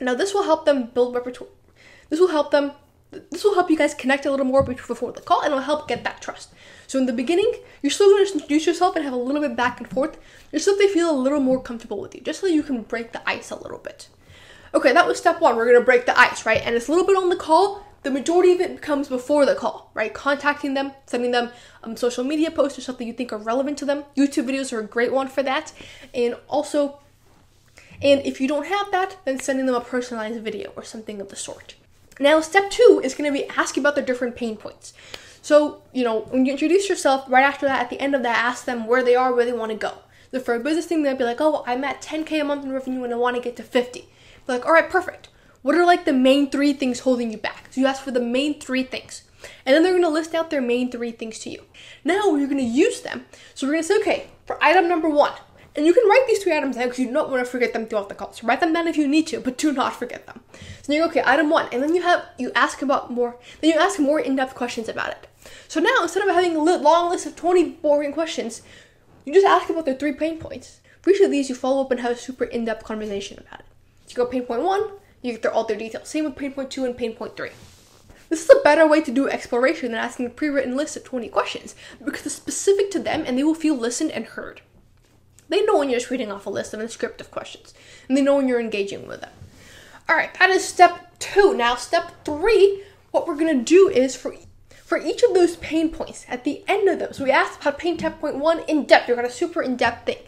Now 0.00 0.14
this 0.14 0.34
will 0.34 0.44
help 0.44 0.64
them 0.64 0.86
build 0.86 1.14
repertoire. 1.14 1.50
This 2.10 2.20
will 2.20 2.28
help 2.28 2.50
them 2.50 2.72
this 3.10 3.42
will 3.42 3.54
help 3.54 3.70
you 3.70 3.76
guys 3.76 3.94
connect 3.94 4.26
a 4.26 4.30
little 4.30 4.44
more 4.44 4.62
before 4.62 5.12
the 5.12 5.22
call 5.22 5.40
and 5.40 5.46
it'll 5.46 5.60
help 5.60 5.88
get 5.88 6.04
that 6.04 6.20
trust. 6.20 6.52
So 6.86 6.98
in 6.98 7.06
the 7.06 7.12
beginning, 7.12 7.50
you're 7.82 7.90
still 7.90 8.10
going 8.10 8.26
to 8.26 8.32
introduce 8.34 8.66
yourself 8.66 8.96
and 8.96 9.04
have 9.04 9.14
a 9.14 9.16
little 9.16 9.40
bit 9.40 9.56
back 9.56 9.80
and 9.80 9.88
forth 9.88 10.18
just 10.50 10.66
so 10.66 10.76
they 10.76 10.88
feel 10.88 11.10
a 11.10 11.16
little 11.16 11.40
more 11.40 11.62
comfortable 11.62 12.00
with 12.00 12.14
you, 12.14 12.20
just 12.20 12.40
so 12.40 12.46
you 12.46 12.62
can 12.62 12.82
break 12.82 13.12
the 13.12 13.26
ice 13.28 13.50
a 13.50 13.56
little 13.56 13.78
bit. 13.78 14.08
Okay, 14.74 14.92
that 14.92 15.06
was 15.06 15.16
step 15.16 15.40
one. 15.40 15.56
We're 15.56 15.64
going 15.64 15.78
to 15.78 15.84
break 15.84 16.04
the 16.04 16.18
ice, 16.18 16.44
right? 16.44 16.60
And 16.62 16.74
it's 16.74 16.88
a 16.88 16.90
little 16.90 17.06
bit 17.06 17.16
on 17.16 17.30
the 17.30 17.36
call, 17.36 17.82
the 18.02 18.10
majority 18.10 18.52
of 18.52 18.60
it 18.60 18.80
comes 18.80 19.08
before 19.08 19.44
the 19.44 19.54
call, 19.54 19.90
right? 19.94 20.12
Contacting 20.14 20.74
them, 20.74 20.92
sending 21.06 21.32
them 21.32 21.50
um, 21.82 21.96
social 21.96 22.24
media 22.24 22.50
posts 22.50 22.78
or 22.78 22.82
something 22.82 23.06
you 23.06 23.12
think 23.12 23.32
are 23.32 23.38
relevant 23.38 23.78
to 23.78 23.84
them. 23.84 24.04
YouTube 24.16 24.48
videos 24.48 24.72
are 24.72 24.80
a 24.80 24.84
great 24.84 25.12
one 25.12 25.28
for 25.28 25.42
that. 25.42 25.72
And 26.14 26.36
also, 26.46 27.00
and 28.00 28.20
if 28.24 28.40
you 28.40 28.46
don't 28.46 28.66
have 28.66 28.90
that, 28.92 29.16
then 29.24 29.40
sending 29.40 29.66
them 29.66 29.74
a 29.74 29.80
personalized 29.80 30.40
video 30.42 30.72
or 30.76 30.84
something 30.84 31.20
of 31.20 31.28
the 31.28 31.36
sort. 31.36 31.74
Now, 32.20 32.40
step 32.40 32.70
two 32.70 33.00
is 33.02 33.14
going 33.14 33.32
to 33.32 33.36
be 33.36 33.48
asking 33.48 33.82
about 33.82 33.94
their 33.94 34.04
different 34.04 34.36
pain 34.36 34.56
points. 34.56 34.92
So, 35.42 35.82
you 35.92 36.04
know, 36.04 36.20
when 36.22 36.46
you 36.46 36.52
introduce 36.52 36.88
yourself, 36.88 37.24
right 37.28 37.44
after 37.44 37.66
that, 37.66 37.80
at 37.80 37.90
the 37.90 38.00
end 38.00 38.14
of 38.14 38.22
that, 38.22 38.44
ask 38.44 38.64
them 38.64 38.86
where 38.86 39.02
they 39.02 39.14
are, 39.14 39.32
where 39.34 39.44
they 39.44 39.52
want 39.52 39.72
to 39.72 39.78
go. 39.78 39.94
So 40.30 40.40
for 40.40 40.54
a 40.54 40.60
business 40.60 40.86
thing, 40.86 41.02
they'd 41.02 41.16
be 41.16 41.24
like, 41.24 41.40
oh, 41.40 41.62
I'm 41.66 41.84
at 41.84 42.02
10K 42.02 42.40
a 42.40 42.44
month 42.44 42.64
in 42.64 42.72
revenue 42.72 43.04
and 43.04 43.12
I 43.12 43.16
want 43.16 43.36
to 43.36 43.42
get 43.42 43.56
to 43.56 43.62
50. 43.62 44.00
Be 44.00 44.08
like, 44.46 44.66
all 44.66 44.72
right, 44.72 44.88
perfect. 44.88 45.28
What 45.62 45.74
are 45.74 45.84
like 45.84 46.04
the 46.04 46.12
main 46.12 46.50
three 46.50 46.72
things 46.72 47.00
holding 47.00 47.30
you 47.30 47.38
back? 47.38 47.68
So 47.70 47.80
you 47.80 47.86
ask 47.86 48.02
for 48.02 48.10
the 48.10 48.20
main 48.20 48.60
three 48.60 48.84
things. 48.84 49.22
And 49.64 49.74
then 49.74 49.82
they're 49.82 49.98
to 49.98 50.08
list 50.08 50.34
out 50.34 50.50
their 50.50 50.60
main 50.60 50.90
three 50.90 51.12
things 51.12 51.38
to 51.40 51.50
you. 51.50 51.64
Now 52.04 52.34
you're 52.36 52.48
to 52.48 52.62
use 52.62 53.02
them. 53.02 53.26
So 53.54 53.66
we're 53.66 53.76
to 53.76 53.82
say, 53.82 53.98
okay, 53.98 54.30
for 54.46 54.62
item 54.62 54.88
number 54.88 55.08
one, 55.08 55.32
and 55.76 55.86
you 55.86 55.94
can 55.94 56.08
write 56.08 56.24
these 56.26 56.42
three 56.42 56.56
items 56.56 56.76
down 56.76 56.86
because 56.86 56.98
you 56.98 57.12
don't 57.12 57.30
want 57.30 57.44
to 57.44 57.50
forget 57.50 57.72
them 57.72 57.86
throughout 57.86 58.08
the 58.08 58.14
call. 58.14 58.32
So 58.32 58.46
write 58.46 58.60
them 58.60 58.72
down 58.72 58.88
if 58.88 58.96
you 58.96 59.06
need 59.06 59.28
to, 59.28 59.40
but 59.40 59.58
do 59.58 59.72
not 59.72 59.94
forget 59.94 60.26
them. 60.26 60.40
So 60.82 60.92
you 60.92 61.00
go, 61.00 61.06
okay, 61.06 61.22
item 61.24 61.50
one, 61.50 61.68
and 61.70 61.82
then 61.82 61.94
you 61.94 62.02
have 62.02 62.24
you 62.36 62.50
ask 62.54 62.82
about 62.82 63.12
more. 63.12 63.36
Then 63.60 63.70
you 63.70 63.78
ask 63.78 64.00
more 64.00 64.18
in-depth 64.18 64.56
questions 64.56 64.88
about 64.88 65.10
it. 65.10 65.28
So 65.68 65.78
now 65.78 66.02
instead 66.02 66.26
of 66.26 66.34
having 66.34 66.56
a 66.56 66.62
long 66.62 67.10
list 67.10 67.26
of 67.26 67.36
20 67.36 67.70
boring 67.82 68.12
questions, 68.12 68.62
you 69.24 69.32
just 69.32 69.46
ask 69.46 69.70
about 69.70 69.84
their 69.84 69.94
three 69.94 70.14
pain 70.14 70.38
points. 70.38 70.80
For 71.00 71.10
each 71.10 71.20
of 71.20 71.30
these, 71.30 71.48
you 71.48 71.54
follow 71.54 71.82
up 71.82 71.92
and 71.92 72.00
have 72.00 72.12
a 72.12 72.16
super 72.16 72.44
in-depth 72.44 72.82
conversation 72.82 73.38
about 73.38 73.60
it. 73.60 73.66
So 74.06 74.10
you 74.10 74.16
go 74.16 74.26
pain 74.26 74.42
point 74.42 74.62
one, 74.62 74.90
you 75.22 75.32
get 75.32 75.42
their, 75.42 75.52
all 75.52 75.64
their 75.64 75.76
details. 75.76 76.08
Same 76.08 76.24
with 76.24 76.36
pain 76.36 76.52
point 76.52 76.70
two 76.70 76.84
and 76.84 76.96
pain 76.96 77.14
point 77.14 77.36
three. 77.36 77.50
This 78.28 78.44
is 78.44 78.50
a 78.50 78.62
better 78.62 78.86
way 78.86 79.00
to 79.00 79.10
do 79.10 79.28
exploration 79.28 79.92
than 79.92 80.00
asking 80.00 80.26
a 80.26 80.30
pre-written 80.30 80.76
list 80.76 80.96
of 80.96 81.04
20 81.04 81.28
questions 81.28 81.74
because 82.04 82.26
it's 82.26 82.34
specific 82.34 82.90
to 82.90 82.98
them 82.98 83.24
and 83.26 83.38
they 83.38 83.42
will 83.42 83.54
feel 83.54 83.74
listened 83.74 84.10
and 84.10 84.26
heard. 84.26 84.60
They 85.48 85.62
know 85.62 85.78
when 85.78 85.88
you're 85.88 85.98
just 85.98 86.10
reading 86.10 86.30
off 86.30 86.46
a 86.46 86.50
list 86.50 86.74
of 86.74 86.80
a 86.80 86.88
script 86.88 87.20
of 87.20 87.30
questions, 87.30 87.72
and 88.06 88.16
they 88.16 88.22
know 88.22 88.36
when 88.36 88.48
you're 88.48 88.60
engaging 88.60 89.06
with 89.08 89.22
them. 89.22 89.30
All 90.08 90.16
right, 90.16 90.32
that 90.38 90.50
is 90.50 90.66
step 90.66 91.18
two. 91.18 91.54
Now, 91.54 91.74
step 91.74 92.24
three, 92.24 92.82
what 93.10 93.26
we're 93.26 93.36
gonna 93.36 93.62
do 93.62 93.88
is 93.88 94.14
for 94.14 94.34
for 94.68 94.98
each 94.98 95.22
of 95.22 95.34
those 95.34 95.56
pain 95.56 95.90
points 95.90 96.24
at 96.28 96.44
the 96.44 96.64
end 96.66 96.88
of 96.88 96.98
them. 96.98 97.12
So 97.12 97.24
we 97.24 97.30
asked 97.30 97.60
about 97.60 97.78
pain 97.78 97.98
point 97.98 98.36
one 98.36 98.60
in 98.60 98.84
depth. 98.84 99.08
You're 99.08 99.16
gonna 99.16 99.30
super 99.30 99.62
in 99.62 99.76
depth 99.76 100.06
thing. 100.06 100.18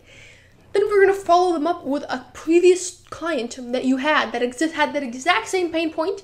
Then 0.72 0.82
we're 0.88 1.06
gonna 1.06 1.18
follow 1.18 1.52
them 1.52 1.66
up 1.66 1.84
with 1.84 2.04
a 2.04 2.26
previous 2.32 3.02
client 3.10 3.58
that 3.72 3.84
you 3.84 3.98
had 3.98 4.32
that 4.32 4.42
exist 4.42 4.74
had 4.74 4.92
that 4.94 5.02
exact 5.02 5.48
same 5.48 5.72
pain 5.72 5.92
point 5.92 6.22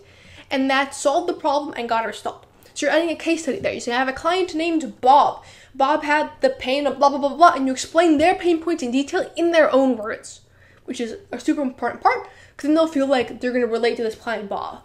and 0.50 0.70
that 0.70 0.94
solved 0.94 1.28
the 1.28 1.34
problem 1.34 1.74
and 1.76 1.88
got 1.88 2.04
it 2.04 2.08
resolved. 2.08 2.46
So 2.74 2.86
you're 2.86 2.94
adding 2.94 3.10
a 3.10 3.16
case 3.16 3.42
study 3.42 3.58
there. 3.58 3.72
You 3.72 3.80
say, 3.80 3.92
I 3.92 3.96
have 3.96 4.08
a 4.08 4.12
client 4.12 4.54
named 4.54 5.00
Bob. 5.00 5.42
Bob 5.74 6.02
had 6.02 6.30
the 6.40 6.50
pain 6.50 6.86
of 6.86 6.98
blah 6.98 7.08
blah 7.08 7.18
blah 7.18 7.34
blah, 7.34 7.54
and 7.54 7.66
you 7.66 7.72
explain 7.72 8.18
their 8.18 8.34
pain 8.34 8.62
points 8.62 8.82
in 8.82 8.90
detail 8.90 9.30
in 9.36 9.52
their 9.52 9.72
own 9.72 9.96
words, 9.96 10.42
which 10.84 11.00
is 11.00 11.16
a 11.32 11.40
super 11.40 11.62
important 11.62 12.02
part 12.02 12.28
because 12.50 12.68
then 12.68 12.74
they'll 12.74 12.86
feel 12.86 13.06
like 13.06 13.40
they're 13.40 13.52
gonna 13.52 13.66
relate 13.66 13.96
to 13.96 14.02
this 14.02 14.14
client 14.14 14.48
Bob. 14.48 14.82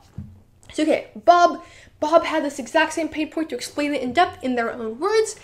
So 0.74 0.84
okay, 0.84 1.10
Bob 1.15 1.63
Bob 2.00 2.24
had 2.24 2.44
this 2.44 2.60
exact 2.60 2.94
same 2.94 3.10
pain 3.10 3.30
point 3.30 3.50
to 3.50 3.56
explain 3.56 3.94
it 3.94 4.01
in 4.01 4.13
depth 4.13 4.44
in 4.44 4.56
their 4.56 4.72
own 4.72 4.98
words, 5.00 5.36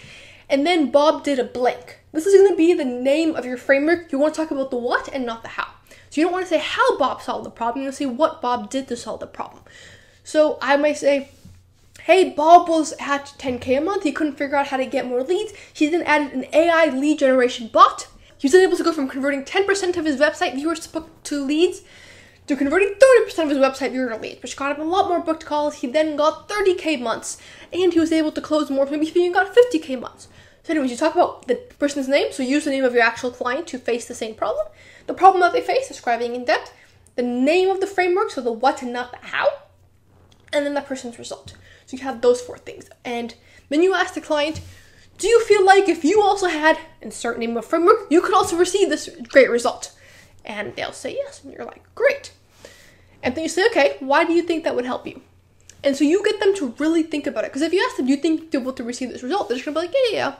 and 0.49 0.65
then 0.65 0.89
Bob 0.89 1.23
did 1.23 1.39
a 1.39 1.43
blank. 1.43 1.99
This 2.17 2.25
is 2.25 2.33
going 2.33 2.49
to 2.49 2.57
be 2.57 2.73
the 2.73 2.83
name 2.83 3.35
of 3.35 3.45
your 3.45 3.57
framework. 3.57 4.11
You 4.11 4.17
want 4.17 4.33
to 4.33 4.41
talk 4.41 4.49
about 4.49 4.71
the 4.71 4.77
what 4.77 5.07
and 5.13 5.23
not 5.23 5.43
the 5.43 5.49
how. 5.49 5.67
So 6.09 6.19
you 6.19 6.25
don't 6.25 6.33
want 6.33 6.45
to 6.45 6.49
say 6.49 6.57
how 6.57 6.97
Bob 6.97 7.21
solved 7.21 7.45
the 7.45 7.51
problem, 7.51 7.83
you 7.83 7.85
want 7.85 7.93
to 7.93 8.03
say 8.03 8.05
what 8.07 8.41
Bob 8.41 8.71
did 8.71 8.87
to 8.87 8.95
solve 8.95 9.19
the 9.19 9.27
problem. 9.27 9.61
So 10.23 10.57
I 10.59 10.77
might 10.77 10.97
say, 10.97 11.29
hey, 12.01 12.31
Bob 12.31 12.69
was 12.69 12.93
at 12.99 13.35
10K 13.37 13.77
a 13.77 13.81
month. 13.81 14.01
He 14.01 14.11
couldn't 14.11 14.35
figure 14.35 14.55
out 14.55 14.67
how 14.67 14.77
to 14.77 14.85
get 14.87 15.05
more 15.05 15.21
leads. 15.21 15.53
He 15.71 15.87
then 15.89 16.01
added 16.01 16.33
an 16.33 16.45
AI 16.53 16.87
lead 16.87 17.19
generation 17.19 17.67
bot. 17.67 18.07
He 18.35 18.47
was 18.47 18.55
able 18.55 18.77
to 18.77 18.83
go 18.83 18.93
from 18.93 19.07
converting 19.07 19.43
10% 19.43 19.95
of 19.95 20.05
his 20.05 20.19
website 20.19 20.55
viewers 20.55 20.89
to 21.23 21.45
leads 21.45 21.83
to 22.47 22.55
converting 22.55 22.95
30% 22.95 23.43
of 23.43 23.49
his 23.49 23.57
website 23.57 23.91
viewer 23.91 24.09
to 24.09 24.17
leads, 24.17 24.41
which 24.41 24.55
got 24.55 24.75
him 24.75 24.81
a 24.81 24.89
lot 24.89 25.09
more 25.09 25.19
booked 25.19 25.45
calls. 25.45 25.75
He 25.75 25.87
then 25.87 26.15
got 26.15 26.47
30k 26.49 26.99
months, 26.99 27.37
and 27.73 27.93
he 27.93 27.99
was 27.99 28.11
able 28.11 28.31
to 28.31 28.41
close 28.41 28.69
more. 28.69 28.85
Maybe 28.85 29.05
he 29.05 29.19
even 29.19 29.33
got 29.33 29.53
50k 29.53 29.99
months. 29.99 30.29
So, 30.67 30.73
anyways, 30.73 30.91
you 30.91 30.97
talk 30.97 31.15
about 31.15 31.47
the 31.47 31.55
person's 31.79 32.09
name, 32.09 32.33
so 32.33 32.43
use 32.43 32.65
the 32.65 32.71
name 32.71 32.83
of 32.83 32.93
your 32.93 33.01
actual 33.01 33.31
client 33.31 33.67
to 33.67 33.79
face 33.79 34.05
the 34.05 34.13
same 34.13 34.35
problem, 34.35 34.67
the 35.05 35.13
problem 35.13 35.39
that 35.39 35.53
they 35.53 35.61
face, 35.61 35.87
describing 35.87 36.35
in 36.35 36.43
depth, 36.43 36.73
the 37.15 37.23
name 37.23 37.69
of 37.69 37.79
the 37.79 37.87
framework, 37.87 38.31
so 38.31 38.41
the 38.41 38.51
what 38.51 38.81
and 38.81 38.91
not 38.91 39.11
the 39.11 39.27
how, 39.27 39.47
and 40.51 40.65
then 40.65 40.73
the 40.73 40.81
person's 40.81 41.17
result. 41.17 41.55
So 41.85 41.95
you 41.95 42.03
have 42.03 42.19
those 42.19 42.41
four 42.41 42.57
things. 42.57 42.89
And 43.05 43.33
then 43.69 43.81
you 43.81 43.93
ask 43.93 44.13
the 44.13 44.19
client, 44.19 44.59
do 45.17 45.29
you 45.29 45.41
feel 45.45 45.65
like 45.65 45.87
if 45.87 46.03
you 46.03 46.21
also 46.21 46.47
had 46.47 46.77
insert 47.01 47.39
name 47.39 47.55
of 47.55 47.63
framework, 47.63 48.07
you 48.09 48.19
could 48.19 48.35
also 48.35 48.57
receive 48.57 48.89
this 48.89 49.09
great 49.29 49.49
result? 49.49 49.97
And 50.43 50.75
they'll 50.75 50.91
say 50.91 51.13
yes, 51.13 51.45
and 51.45 51.53
you're 51.53 51.63
like, 51.63 51.83
great. 51.95 52.33
And 53.23 53.35
then 53.35 53.43
you 53.43 53.49
say, 53.49 53.67
okay, 53.67 53.95
why 54.01 54.25
do 54.25 54.33
you 54.33 54.41
think 54.41 54.65
that 54.65 54.75
would 54.75 54.83
help 54.83 55.07
you? 55.07 55.21
And 55.81 55.95
so 55.95 56.03
you 56.03 56.21
get 56.25 56.41
them 56.41 56.53
to 56.55 56.75
really 56.77 57.03
think 57.03 57.25
about 57.25 57.45
it. 57.45 57.51
Because 57.51 57.61
if 57.61 57.71
you 57.71 57.81
ask 57.87 57.95
them, 57.95 58.07
do 58.07 58.11
you 58.11 58.17
think 58.17 58.51
you'll 58.51 58.63
be 58.63 58.65
able 58.65 58.73
to 58.73 58.83
receive 58.83 59.13
this 59.13 59.23
result? 59.23 59.47
They're 59.47 59.55
just 59.55 59.63
gonna 59.63 59.79
be 59.79 59.87
like, 59.87 59.95
yeah, 59.95 60.11
yeah, 60.11 60.17
yeah. 60.17 60.35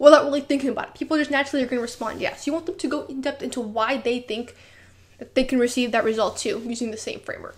Without 0.00 0.24
really 0.24 0.40
thinking 0.40 0.70
about 0.70 0.88
it. 0.88 0.94
People 0.94 1.18
just 1.18 1.30
naturally 1.30 1.62
are 1.62 1.68
gonna 1.68 1.82
respond 1.82 2.22
yes. 2.22 2.46
You 2.46 2.54
want 2.54 2.64
them 2.64 2.78
to 2.78 2.88
go 2.88 3.04
in 3.04 3.20
depth 3.20 3.42
into 3.42 3.60
why 3.60 3.98
they 3.98 4.20
think 4.20 4.56
that 5.18 5.34
they 5.34 5.44
can 5.44 5.58
receive 5.58 5.92
that 5.92 6.04
result 6.04 6.38
too 6.38 6.62
using 6.64 6.90
the 6.90 6.96
same 6.96 7.20
framework. 7.20 7.56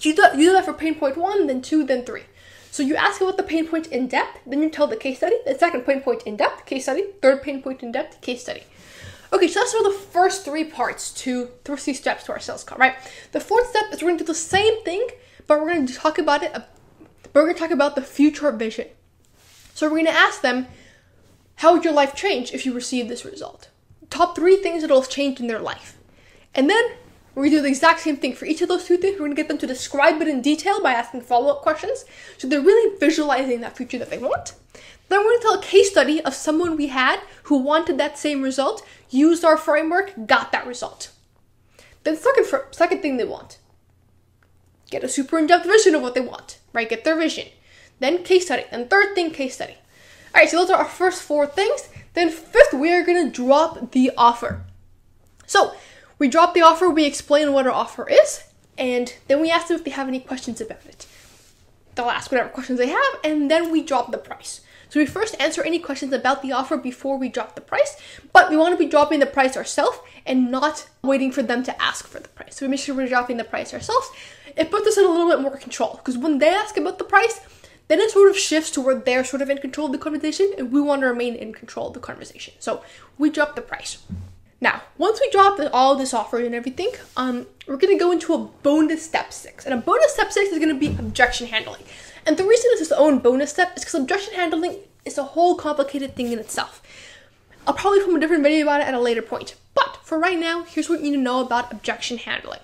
You 0.00 0.14
do, 0.14 0.20
that, 0.20 0.36
you 0.36 0.50
do 0.50 0.52
that 0.52 0.66
for 0.66 0.74
pain 0.74 0.96
point 0.96 1.16
one, 1.16 1.46
then 1.46 1.62
two, 1.62 1.82
then 1.82 2.04
three. 2.04 2.24
So 2.70 2.82
you 2.82 2.94
ask 2.94 3.22
about 3.22 3.38
the 3.38 3.42
pain 3.42 3.66
point 3.66 3.86
in 3.86 4.06
depth, 4.06 4.40
then 4.46 4.60
you 4.60 4.68
tell 4.68 4.86
the 4.86 4.96
case 4.96 5.16
study, 5.16 5.36
the 5.46 5.58
second 5.58 5.86
pain 5.86 6.02
point 6.02 6.24
in 6.24 6.36
depth, 6.36 6.66
case 6.66 6.82
study, 6.82 7.06
third 7.22 7.42
pain 7.42 7.62
point 7.62 7.82
in 7.82 7.90
depth, 7.90 8.20
case 8.20 8.42
study. 8.42 8.64
Okay, 9.32 9.48
so 9.48 9.60
that's 9.60 9.72
for 9.72 9.82
the 9.82 9.98
first 10.12 10.44
three 10.44 10.64
parts 10.64 11.10
to 11.22 11.48
three 11.64 11.94
steps 11.94 12.24
to 12.24 12.32
our 12.32 12.38
sales 12.38 12.64
call, 12.64 12.76
right? 12.76 12.96
The 13.32 13.40
fourth 13.40 13.70
step 13.70 13.84
is 13.92 14.02
we're 14.02 14.10
gonna 14.10 14.18
do 14.18 14.24
the 14.24 14.34
same 14.34 14.84
thing, 14.84 15.08
but 15.46 15.58
we're 15.58 15.72
gonna 15.72 15.88
talk 15.88 16.18
about 16.18 16.42
it, 16.42 16.52
but 16.52 16.66
we're 17.32 17.46
gonna 17.46 17.58
talk 17.58 17.70
about 17.70 17.94
the 17.94 18.02
future 18.02 18.52
vision. 18.52 18.88
So 19.72 19.90
we're 19.90 20.04
gonna 20.04 20.10
ask 20.10 20.42
them, 20.42 20.66
how 21.56 21.72
would 21.72 21.84
your 21.84 21.92
life 21.92 22.14
change 22.14 22.52
if 22.52 22.66
you 22.66 22.72
received 22.72 23.08
this 23.08 23.24
result? 23.24 23.70
Top 24.10 24.36
three 24.36 24.56
things 24.56 24.82
that'll 24.82 25.00
have 25.00 25.10
changed 25.10 25.40
in 25.40 25.46
their 25.46 25.58
life. 25.58 25.98
And 26.54 26.70
then 26.70 26.84
we're 27.34 27.44
gonna 27.44 27.56
do 27.56 27.62
the 27.62 27.68
exact 27.68 28.00
same 28.00 28.16
thing 28.16 28.34
for 28.34 28.46
each 28.46 28.62
of 28.62 28.68
those 28.68 28.84
two 28.84 28.96
things. 28.96 29.18
We're 29.18 29.26
gonna 29.26 29.34
get 29.34 29.48
them 29.48 29.58
to 29.58 29.66
describe 29.66 30.20
it 30.22 30.28
in 30.28 30.40
detail 30.42 30.82
by 30.82 30.92
asking 30.92 31.22
follow 31.22 31.52
up 31.52 31.62
questions. 31.62 32.04
So 32.38 32.46
they're 32.48 32.60
really 32.60 32.98
visualizing 32.98 33.60
that 33.60 33.76
future 33.76 33.98
that 33.98 34.10
they 34.10 34.18
want. 34.18 34.54
Then 35.08 35.20
we're 35.20 35.32
gonna 35.32 35.42
tell 35.42 35.58
a 35.58 35.62
case 35.62 35.90
study 35.90 36.22
of 36.22 36.34
someone 36.34 36.76
we 36.76 36.88
had 36.88 37.20
who 37.44 37.58
wanted 37.58 37.98
that 37.98 38.18
same 38.18 38.42
result, 38.42 38.86
used 39.10 39.44
our 39.44 39.56
framework, 39.56 40.12
got 40.26 40.52
that 40.52 40.66
result. 40.66 41.10
Then 42.04 42.16
second 42.16 42.46
second 42.70 43.02
thing 43.02 43.16
they 43.16 43.24
want. 43.24 43.58
Get 44.90 45.04
a 45.04 45.08
super 45.08 45.38
in-depth 45.38 45.66
vision 45.66 45.94
of 45.94 46.02
what 46.02 46.14
they 46.14 46.20
want, 46.20 46.58
right? 46.72 46.88
Get 46.88 47.04
their 47.04 47.16
vision. 47.16 47.48
Then 47.98 48.22
case 48.22 48.46
study. 48.46 48.64
And 48.70 48.88
third 48.88 49.14
thing, 49.14 49.30
case 49.30 49.54
study. 49.54 49.78
All 50.36 50.42
right, 50.42 50.50
so 50.50 50.58
those 50.58 50.68
are 50.68 50.76
our 50.76 50.84
first 50.84 51.22
four 51.22 51.46
things. 51.46 51.88
Then 52.12 52.28
fifth, 52.28 52.74
we 52.74 52.92
are 52.92 53.02
gonna 53.02 53.30
drop 53.30 53.92
the 53.92 54.12
offer. 54.18 54.64
So 55.46 55.72
we 56.18 56.28
drop 56.28 56.52
the 56.52 56.60
offer, 56.60 56.90
we 56.90 57.06
explain 57.06 57.54
what 57.54 57.66
our 57.66 57.72
offer 57.72 58.06
is, 58.06 58.44
and 58.76 59.14
then 59.28 59.40
we 59.40 59.50
ask 59.50 59.68
them 59.68 59.78
if 59.78 59.84
they 59.84 59.92
have 59.92 60.08
any 60.08 60.20
questions 60.20 60.60
about 60.60 60.84
it. 60.84 61.06
They'll 61.94 62.10
ask 62.10 62.30
whatever 62.30 62.50
questions 62.50 62.78
they 62.78 62.88
have, 62.88 63.18
and 63.24 63.50
then 63.50 63.72
we 63.72 63.82
drop 63.82 64.12
the 64.12 64.18
price. 64.18 64.60
So 64.90 65.00
we 65.00 65.06
first 65.06 65.40
answer 65.40 65.62
any 65.62 65.78
questions 65.78 66.12
about 66.12 66.42
the 66.42 66.52
offer 66.52 66.76
before 66.76 67.16
we 67.16 67.30
drop 67.30 67.54
the 67.54 67.62
price, 67.62 67.96
but 68.34 68.50
we 68.50 68.58
want 68.58 68.74
to 68.74 68.78
be 68.78 68.90
dropping 68.90 69.20
the 69.20 69.26
price 69.26 69.56
ourselves 69.56 70.00
and 70.26 70.50
not 70.50 70.86
waiting 71.02 71.32
for 71.32 71.42
them 71.42 71.62
to 71.62 71.82
ask 71.82 72.06
for 72.06 72.20
the 72.20 72.28
price. 72.28 72.56
So 72.56 72.66
we 72.66 72.70
make 72.70 72.80
sure 72.80 72.94
we're 72.94 73.08
dropping 73.08 73.38
the 73.38 73.44
price 73.44 73.72
ourselves. 73.72 74.10
It 74.54 74.70
puts 74.70 74.86
us 74.86 74.98
in 74.98 75.04
a 75.06 75.08
little 75.08 75.30
bit 75.30 75.40
more 75.40 75.56
control 75.56 75.94
because 75.96 76.18
when 76.18 76.40
they 76.40 76.50
ask 76.50 76.76
about 76.76 76.98
the 76.98 77.04
price, 77.04 77.40
then 77.88 78.00
it 78.00 78.10
sort 78.10 78.30
of 78.30 78.36
shifts 78.36 78.70
to 78.72 78.80
where 78.80 78.94
they're 78.96 79.24
sort 79.24 79.42
of 79.42 79.50
in 79.50 79.58
control 79.58 79.86
of 79.86 79.92
the 79.92 79.98
conversation 79.98 80.52
and 80.58 80.72
we 80.72 80.80
want 80.80 81.02
to 81.02 81.06
remain 81.06 81.34
in 81.34 81.52
control 81.52 81.88
of 81.88 81.94
the 81.94 82.00
conversation. 82.00 82.54
So 82.58 82.82
we 83.18 83.30
drop 83.30 83.54
the 83.54 83.62
price. 83.62 83.98
Now, 84.60 84.82
once 84.96 85.20
we 85.20 85.30
drop 85.30 85.60
all 85.72 85.96
this 85.96 86.14
offer 86.14 86.38
and 86.38 86.54
everything, 86.54 86.90
um, 87.16 87.46
we're 87.66 87.76
gonna 87.76 87.98
go 87.98 88.10
into 88.10 88.34
a 88.34 88.38
bonus 88.38 89.04
step 89.04 89.32
six. 89.32 89.64
And 89.64 89.74
a 89.74 89.76
bonus 89.76 90.14
step 90.14 90.32
six 90.32 90.50
is 90.50 90.58
gonna 90.58 90.74
be 90.74 90.88
objection 90.88 91.46
handling. 91.46 91.82
And 92.26 92.36
the 92.36 92.44
reason 92.44 92.70
it's 92.72 92.82
its 92.82 92.92
own 92.92 93.18
bonus 93.18 93.50
step 93.50 93.76
is 93.76 93.84
because 93.84 94.00
objection 94.00 94.34
handling 94.34 94.78
is 95.04 95.18
a 95.18 95.22
whole 95.22 95.54
complicated 95.54 96.16
thing 96.16 96.32
in 96.32 96.38
itself. 96.38 96.82
I'll 97.66 97.74
probably 97.74 98.00
film 98.00 98.16
a 98.16 98.20
different 98.20 98.42
video 98.42 98.64
about 98.64 98.80
it 98.80 98.88
at 98.88 98.94
a 98.94 99.00
later 99.00 99.22
point. 99.22 99.56
But 99.74 99.98
for 100.02 100.18
right 100.18 100.38
now, 100.38 100.62
here's 100.64 100.88
what 100.88 101.00
you 101.00 101.10
need 101.10 101.16
to 101.16 101.22
know 101.22 101.40
about 101.40 101.72
objection 101.72 102.18
handling. 102.18 102.60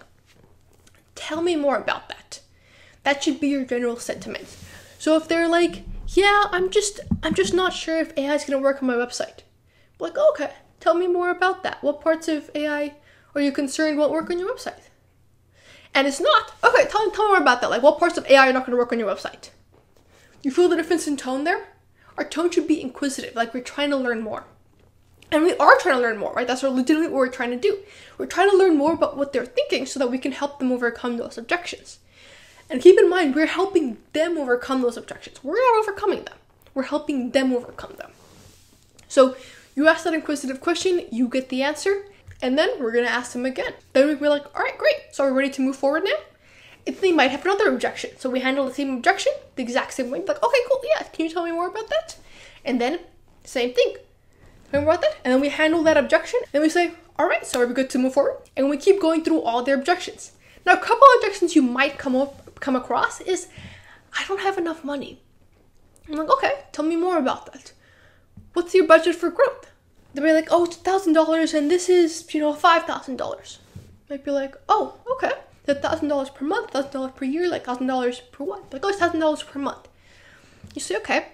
Tell 1.14 1.42
me 1.42 1.56
more 1.56 1.76
about 1.76 2.08
that. 2.08 2.40
That 3.02 3.22
should 3.22 3.40
be 3.40 3.48
your 3.48 3.64
general 3.64 3.96
sentiment. 3.98 4.56
So 5.02 5.16
if 5.16 5.26
they're 5.26 5.48
like, 5.48 5.84
yeah, 6.08 6.44
I'm 6.52 6.70
just 6.70 7.00
I'm 7.22 7.34
just 7.34 7.54
not 7.54 7.72
sure 7.72 7.98
if 7.98 8.16
AI 8.16 8.34
is 8.34 8.44
gonna 8.44 8.62
work 8.62 8.82
on 8.82 8.88
my 8.88 8.94
website. 8.94 9.40
Like, 9.98 10.16
okay, 10.16 10.50
Tell 10.82 10.94
me 10.94 11.06
more 11.06 11.30
about 11.30 11.62
that. 11.62 11.80
What 11.80 12.00
parts 12.00 12.26
of 12.26 12.50
AI 12.56 12.94
are 13.36 13.40
you 13.40 13.52
concerned 13.52 13.96
won't 13.96 14.10
work 14.10 14.28
on 14.30 14.40
your 14.40 14.52
website? 14.52 14.88
And 15.94 16.08
it's 16.08 16.20
not. 16.20 16.54
Okay, 16.64 16.88
tell, 16.90 17.08
tell 17.12 17.26
me 17.26 17.34
more 17.34 17.40
about 17.40 17.60
that. 17.60 17.70
Like, 17.70 17.84
what 17.84 18.00
parts 18.00 18.18
of 18.18 18.26
AI 18.26 18.48
are 18.48 18.52
not 18.52 18.66
going 18.66 18.72
to 18.72 18.76
work 18.76 18.90
on 18.92 18.98
your 18.98 19.08
website? 19.08 19.50
You 20.42 20.50
feel 20.50 20.68
the 20.68 20.74
difference 20.74 21.06
in 21.06 21.16
tone 21.16 21.44
there? 21.44 21.68
Our 22.18 22.24
tone 22.24 22.50
should 22.50 22.66
be 22.66 22.82
inquisitive, 22.82 23.36
like 23.36 23.54
we're 23.54 23.62
trying 23.62 23.90
to 23.90 23.96
learn 23.96 24.22
more. 24.22 24.42
And 25.30 25.44
we 25.44 25.54
are 25.54 25.78
trying 25.78 25.94
to 25.94 26.00
learn 26.00 26.18
more, 26.18 26.32
right? 26.32 26.48
That's 26.48 26.64
legitimately 26.64 27.06
what 27.06 27.18
we're 27.18 27.28
trying 27.28 27.52
to 27.52 27.56
do. 27.56 27.78
We're 28.18 28.26
trying 28.26 28.50
to 28.50 28.56
learn 28.56 28.76
more 28.76 28.92
about 28.92 29.16
what 29.16 29.32
they're 29.32 29.46
thinking 29.46 29.86
so 29.86 30.00
that 30.00 30.10
we 30.10 30.18
can 30.18 30.32
help 30.32 30.58
them 30.58 30.72
overcome 30.72 31.16
those 31.16 31.38
objections. 31.38 32.00
And 32.70 32.80
keep 32.80 32.98
in 32.98 33.10
mind, 33.10 33.34
we're 33.34 33.46
helping 33.46 33.98
them 34.12 34.38
overcome 34.38 34.82
those 34.82 34.96
objections. 34.96 35.42
We're 35.42 35.54
not 35.54 35.82
overcoming 35.82 36.24
them, 36.24 36.38
we're 36.74 36.84
helping 36.84 37.30
them 37.32 37.52
overcome 37.52 37.94
them. 37.98 38.12
So 39.08 39.36
you 39.74 39.88
ask 39.88 40.04
that 40.04 40.14
inquisitive 40.14 40.60
question, 40.60 41.06
you 41.10 41.28
get 41.28 41.48
the 41.48 41.62
answer, 41.62 42.06
and 42.40 42.58
then 42.58 42.70
we're 42.80 42.92
gonna 42.92 43.06
ask 43.06 43.32
them 43.32 43.44
again. 43.44 43.74
Then 43.92 44.06
we'll 44.06 44.16
be 44.16 44.28
like, 44.28 44.44
all 44.56 44.62
right, 44.62 44.76
great. 44.76 44.96
So 45.12 45.24
we're 45.24 45.32
ready 45.32 45.50
to 45.50 45.62
move 45.62 45.76
forward 45.76 46.04
now? 46.04 46.16
If 46.84 47.00
they 47.00 47.12
might 47.12 47.30
have 47.30 47.44
another 47.44 47.68
objection. 47.68 48.10
So 48.18 48.28
we 48.28 48.40
handle 48.40 48.66
the 48.66 48.74
same 48.74 48.96
objection 48.96 49.32
the 49.56 49.62
exact 49.62 49.92
same 49.94 50.10
way. 50.10 50.20
Like, 50.20 50.42
okay, 50.42 50.58
cool, 50.68 50.80
yeah, 50.96 51.04
can 51.04 51.26
you 51.26 51.32
tell 51.32 51.44
me 51.44 51.52
more 51.52 51.68
about 51.68 51.88
that? 51.88 52.16
And 52.64 52.80
then, 52.80 53.00
same 53.44 53.72
thing. 53.72 53.96
Me 54.72 54.80
about 54.80 55.02
that. 55.02 55.16
And 55.24 55.32
then 55.32 55.40
we 55.40 55.50
handle 55.50 55.82
that 55.82 55.96
objection. 55.96 56.40
And 56.52 56.62
we 56.62 56.68
say, 56.68 56.92
all 57.18 57.26
right, 57.26 57.46
so 57.46 57.60
are 57.60 57.66
we 57.66 57.74
good 57.74 57.90
to 57.90 57.98
move 57.98 58.14
forward? 58.14 58.38
And 58.56 58.70
we 58.70 58.76
keep 58.76 59.00
going 59.00 59.22
through 59.22 59.42
all 59.42 59.62
their 59.62 59.76
objections. 59.76 60.32
Now, 60.64 60.72
a 60.74 60.78
couple 60.78 60.96
of 60.96 61.22
objections 61.22 61.54
you 61.54 61.62
might 61.62 61.98
come 61.98 62.16
up 62.16 62.41
come 62.62 62.76
across 62.76 63.20
is, 63.20 63.48
I 64.18 64.24
don't 64.26 64.40
have 64.40 64.56
enough 64.56 64.82
money. 64.82 65.20
I'm 66.08 66.16
like, 66.16 66.30
okay, 66.30 66.64
tell 66.72 66.86
me 66.86 66.96
more 66.96 67.18
about 67.18 67.52
that 67.52 67.72
what's 68.52 68.74
your 68.74 68.86
budget 68.86 69.14
for 69.14 69.30
growth? 69.30 69.70
They'll 70.14 70.24
be 70.24 70.32
like, 70.32 70.48
oh, 70.50 70.64
it's 70.64 70.76
thousand 70.76 71.14
dollars, 71.14 71.54
and 71.54 71.70
this 71.70 71.88
is, 71.88 72.32
you 72.34 72.40
know, 72.40 72.52
five 72.52 72.84
thousand 72.84 73.16
dollars. 73.16 73.58
Might 74.10 74.24
be 74.24 74.30
like, 74.30 74.54
oh, 74.68 74.96
okay, 75.12 75.32
thousand 75.66 76.08
dollars 76.08 76.30
per 76.30 76.44
month, 76.44 76.70
thousand 76.70 76.92
dollars 76.92 77.12
per 77.16 77.24
year, 77.24 77.48
like 77.48 77.64
thousand 77.64 77.86
dollars 77.86 78.20
per 78.20 78.44
what? 78.44 78.72
Like, 78.72 78.84
oh, 78.84 78.88
it's 78.88 78.98
thousand 78.98 79.20
dollars 79.20 79.42
per 79.42 79.58
month. 79.58 79.88
You 80.74 80.80
say, 80.80 80.96
okay, 80.96 81.26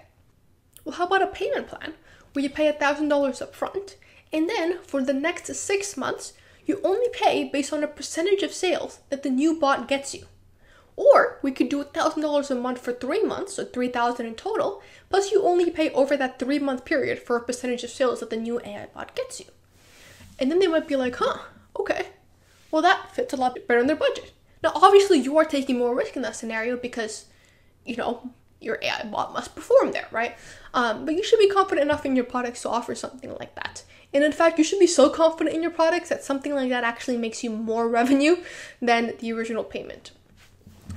well, 0.85 0.95
how 0.95 1.05
about 1.05 1.21
a 1.21 1.27
payment 1.27 1.67
plan 1.67 1.93
where 2.33 2.43
you 2.43 2.49
pay 2.49 2.67
a 2.67 2.73
thousand 2.73 3.09
dollars 3.09 3.41
up 3.41 3.53
front, 3.53 3.97
and 4.31 4.49
then 4.49 4.79
for 4.83 5.03
the 5.03 5.13
next 5.13 5.53
six 5.55 5.97
months, 5.97 6.33
you 6.65 6.79
only 6.83 7.09
pay 7.11 7.49
based 7.49 7.73
on 7.73 7.83
a 7.83 7.87
percentage 7.87 8.43
of 8.43 8.53
sales 8.53 8.99
that 9.09 9.23
the 9.23 9.29
new 9.29 9.59
bot 9.59 9.87
gets 9.87 10.13
you. 10.13 10.25
Or 10.99 11.39
we 11.41 11.53
could 11.53 11.69
do 11.69 11.81
$1,000 11.81 12.51
a 12.51 12.55
month 12.55 12.81
for 12.81 12.91
three 12.91 13.23
months, 13.23 13.53
so 13.53 13.63
3,000 13.63 14.25
in 14.25 14.35
total, 14.35 14.81
plus 15.09 15.31
you 15.31 15.41
only 15.43 15.71
pay 15.71 15.91
over 15.91 16.17
that 16.17 16.37
three 16.37 16.59
month 16.59 16.83
period 16.83 17.19
for 17.19 17.37
a 17.37 17.41
percentage 17.41 17.85
of 17.85 17.89
sales 17.89 18.19
that 18.19 18.29
the 18.29 18.35
new 18.35 18.59
AI 18.65 18.87
bot 18.93 19.15
gets 19.15 19.39
you. 19.39 19.45
And 20.37 20.51
then 20.51 20.59
they 20.59 20.67
might 20.67 20.89
be 20.89 20.97
like, 20.97 21.15
huh, 21.15 21.37
okay, 21.79 22.07
well, 22.69 22.81
that 22.81 23.15
fits 23.15 23.31
a 23.31 23.37
lot 23.37 23.57
better 23.65 23.79
in 23.79 23.87
their 23.87 23.95
budget. 23.95 24.33
Now, 24.61 24.73
obviously, 24.75 25.19
you 25.19 25.37
are 25.37 25.45
taking 25.45 25.77
more 25.77 25.95
risk 25.95 26.17
in 26.17 26.21
that 26.23 26.35
scenario 26.35 26.75
because, 26.75 27.27
you 27.85 27.95
know, 27.95 28.31
your 28.59 28.77
AI 28.81 29.05
bot 29.05 29.31
must 29.31 29.55
perform 29.55 29.93
there, 29.93 30.09
right? 30.11 30.35
Um, 30.73 31.05
but 31.05 31.15
you 31.15 31.23
should 31.23 31.39
be 31.39 31.47
confident 31.47 31.85
enough 31.85 32.05
in 32.05 32.17
your 32.17 32.25
products 32.25 32.63
to 32.63 32.69
offer 32.69 32.93
something 32.93 33.33
like 33.35 33.55
that. 33.55 33.85
And 34.13 34.21
in 34.21 34.33
fact, 34.33 34.57
you 34.57 34.65
should 34.65 34.79
be 34.79 34.87
so 34.87 35.09
confident 35.09 35.55
in 35.55 35.61
your 35.61 35.71
products 35.71 36.09
that 36.09 36.25
something 36.25 36.53
like 36.53 36.69
that 36.71 36.83
actually 36.83 37.15
makes 37.15 37.41
you 37.41 37.51
more 37.51 37.87
revenue 37.99 38.43
than 38.81 39.13
the 39.19 39.31
original 39.31 39.63
payment. 39.63 40.11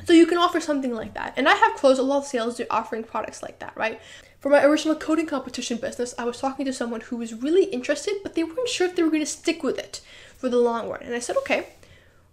So 0.04 0.12
you 0.12 0.26
can 0.26 0.38
offer 0.38 0.60
something 0.60 0.94
like 0.94 1.14
that. 1.14 1.34
And 1.36 1.48
I 1.48 1.54
have 1.54 1.76
closed 1.76 2.00
a 2.00 2.02
lot 2.02 2.18
of 2.18 2.26
sales 2.26 2.60
offering 2.70 3.04
products 3.04 3.42
like 3.42 3.58
that, 3.60 3.76
right? 3.76 4.00
For 4.40 4.48
my 4.48 4.64
original 4.64 4.96
coding 4.96 5.26
competition 5.26 5.78
business, 5.78 6.14
I 6.18 6.24
was 6.24 6.40
talking 6.40 6.66
to 6.66 6.72
someone 6.72 7.02
who 7.02 7.16
was 7.16 7.32
really 7.32 7.64
interested, 7.66 8.16
but 8.22 8.34
they 8.34 8.42
weren't 8.42 8.68
sure 8.68 8.88
if 8.88 8.96
they 8.96 9.02
were 9.02 9.10
going 9.10 9.22
to 9.22 9.26
stick 9.26 9.62
with 9.62 9.78
it 9.78 10.00
for 10.36 10.48
the 10.48 10.58
long 10.58 10.88
run. 10.88 11.02
And 11.02 11.14
I 11.14 11.20
said, 11.20 11.36
okay, 11.38 11.68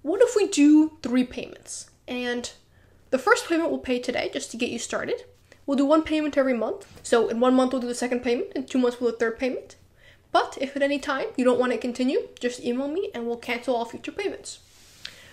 what 0.02 0.22
if 0.22 0.36
we 0.36 0.48
do 0.48 0.98
three 1.04 1.24
payments? 1.24 1.92
And 2.08 2.52
the 3.12 3.20
first 3.20 3.48
payment 3.48 3.70
we'll 3.70 3.80
pay 3.80 4.00
today 4.00 4.30
just 4.34 4.50
to 4.52 4.58
get 4.58 4.72
you 4.72 4.80
started. 4.80 5.24
We'll 5.66 5.78
do 5.78 5.86
one 5.86 6.02
payment 6.02 6.36
every 6.36 6.56
month. 6.56 6.88
So 7.04 7.28
in 7.28 7.40
one 7.40 7.54
month, 7.54 7.74
we'll 7.74 7.82
do 7.82 7.88
the 7.88 7.94
second 7.94 8.22
payment, 8.24 8.54
in 8.56 8.66
two 8.66 8.80
months, 8.80 9.00
we'll 9.00 9.12
do 9.12 9.18
the 9.18 9.20
third 9.20 9.38
payment. 9.38 9.76
But 10.32 10.58
if 10.60 10.76
at 10.76 10.82
any 10.82 10.98
time 10.98 11.28
you 11.38 11.46
don't 11.46 11.60
want 11.60 11.72
to 11.74 11.78
continue, 11.78 12.28
just 12.40 12.64
email 12.64 12.88
me 12.88 13.12
and 13.14 13.28
we'll 13.28 13.38
cancel 13.38 13.76
all 13.76 13.86
future 13.86 14.12
payments. 14.12 14.60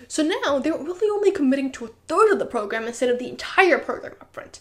So 0.07 0.23
now 0.23 0.59
they're 0.59 0.77
really 0.77 1.09
only 1.09 1.31
committing 1.31 1.71
to 1.73 1.85
a 1.85 1.91
third 2.07 2.31
of 2.31 2.39
the 2.39 2.45
program 2.45 2.85
instead 2.85 3.09
of 3.09 3.19
the 3.19 3.29
entire 3.29 3.77
program 3.77 4.13
upfront. 4.21 4.59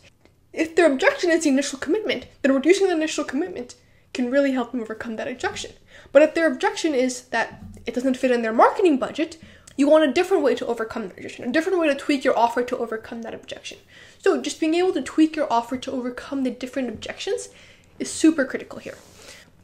If 0.53 0.75
their 0.75 0.91
objection 0.91 1.31
is 1.31 1.45
the 1.45 1.51
initial 1.51 1.79
commitment, 1.79 2.27
then 2.43 2.55
reducing 2.55 2.87
the 2.87 2.95
initial 2.95 3.25
commitment 3.25 3.75
can 4.15 4.31
really 4.31 4.53
help 4.53 4.73
them 4.73 4.81
overcome 4.81 5.17
that 5.17 5.29
objection. 5.29 5.73
But 6.13 6.23
if 6.23 6.35
their 6.35 6.51
objection 6.51 6.95
is 6.95 7.23
that 7.29 7.63
it 7.85 7.95
doesn't 7.95 8.17
fit 8.17 8.31
in 8.31 8.43
their 8.43 8.53
marketing 8.53 8.99
budget, 8.99 9.37
you 9.77 9.89
want 9.89 10.09
a 10.09 10.13
different 10.13 10.43
way 10.43 10.55
to 10.55 10.67
overcome 10.67 11.09
that 11.09 11.19
objection, 11.19 11.45
a 11.45 11.53
different 11.53 11.79
way 11.79 11.87
to 11.89 11.95
tweak 11.95 12.25
your 12.25 12.39
offer 12.39 12.63
to 12.63 12.79
overcome 12.79 13.23
that 13.23 13.35
objection. 13.35 13.79
So 14.19 14.41
just 14.41 14.59
being 14.59 14.75
able 14.75 14.95
to 14.95 15.03
tweak 15.03 15.37
your 15.37 15.53
offer 15.53 15.77
to 15.77 15.93
overcome 15.93 16.43
the 16.45 16.51
different 16.51 16.89
objections 16.89 17.51
is 17.99 18.11
super 18.11 18.45
critical 18.47 18.79
here. 18.79 18.97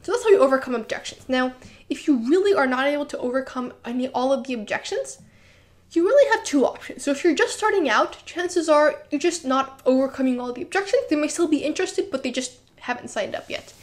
So 0.03 0.11
that's 0.11 0.23
how 0.23 0.29
you 0.29 0.39
overcome 0.39 0.75
objections. 0.75 1.27
Now, 1.27 1.53
if 1.89 2.07
you 2.07 2.17
really 2.17 2.53
are 2.53 2.67
not 2.67 2.85
able 2.85 3.05
to 3.07 3.17
overcome 3.17 3.73
any 3.83 4.09
all 4.09 4.31
of 4.31 4.45
the 4.45 4.53
objections, 4.53 5.19
you 5.95 6.05
really 6.05 6.29
have 6.35 6.43
two 6.43 6.65
options. 6.65 7.03
So 7.03 7.11
if 7.11 7.23
you're 7.23 7.35
just 7.35 7.57
starting 7.57 7.89
out, 7.89 8.25
chances 8.25 8.67
are 8.69 9.03
you're 9.11 9.19
just 9.19 9.45
not 9.45 9.81
overcoming 9.85 10.39
all 10.39 10.51
the 10.51 10.61
objections. 10.61 11.03
They 11.09 11.15
may 11.15 11.27
still 11.27 11.47
be 11.47 11.63
interested, 11.63 12.09
but 12.11 12.23
they 12.23 12.31
just 12.31 12.57
haven't 12.77 13.09
signed 13.09 13.35
up 13.35 13.49
yet. 13.49 13.73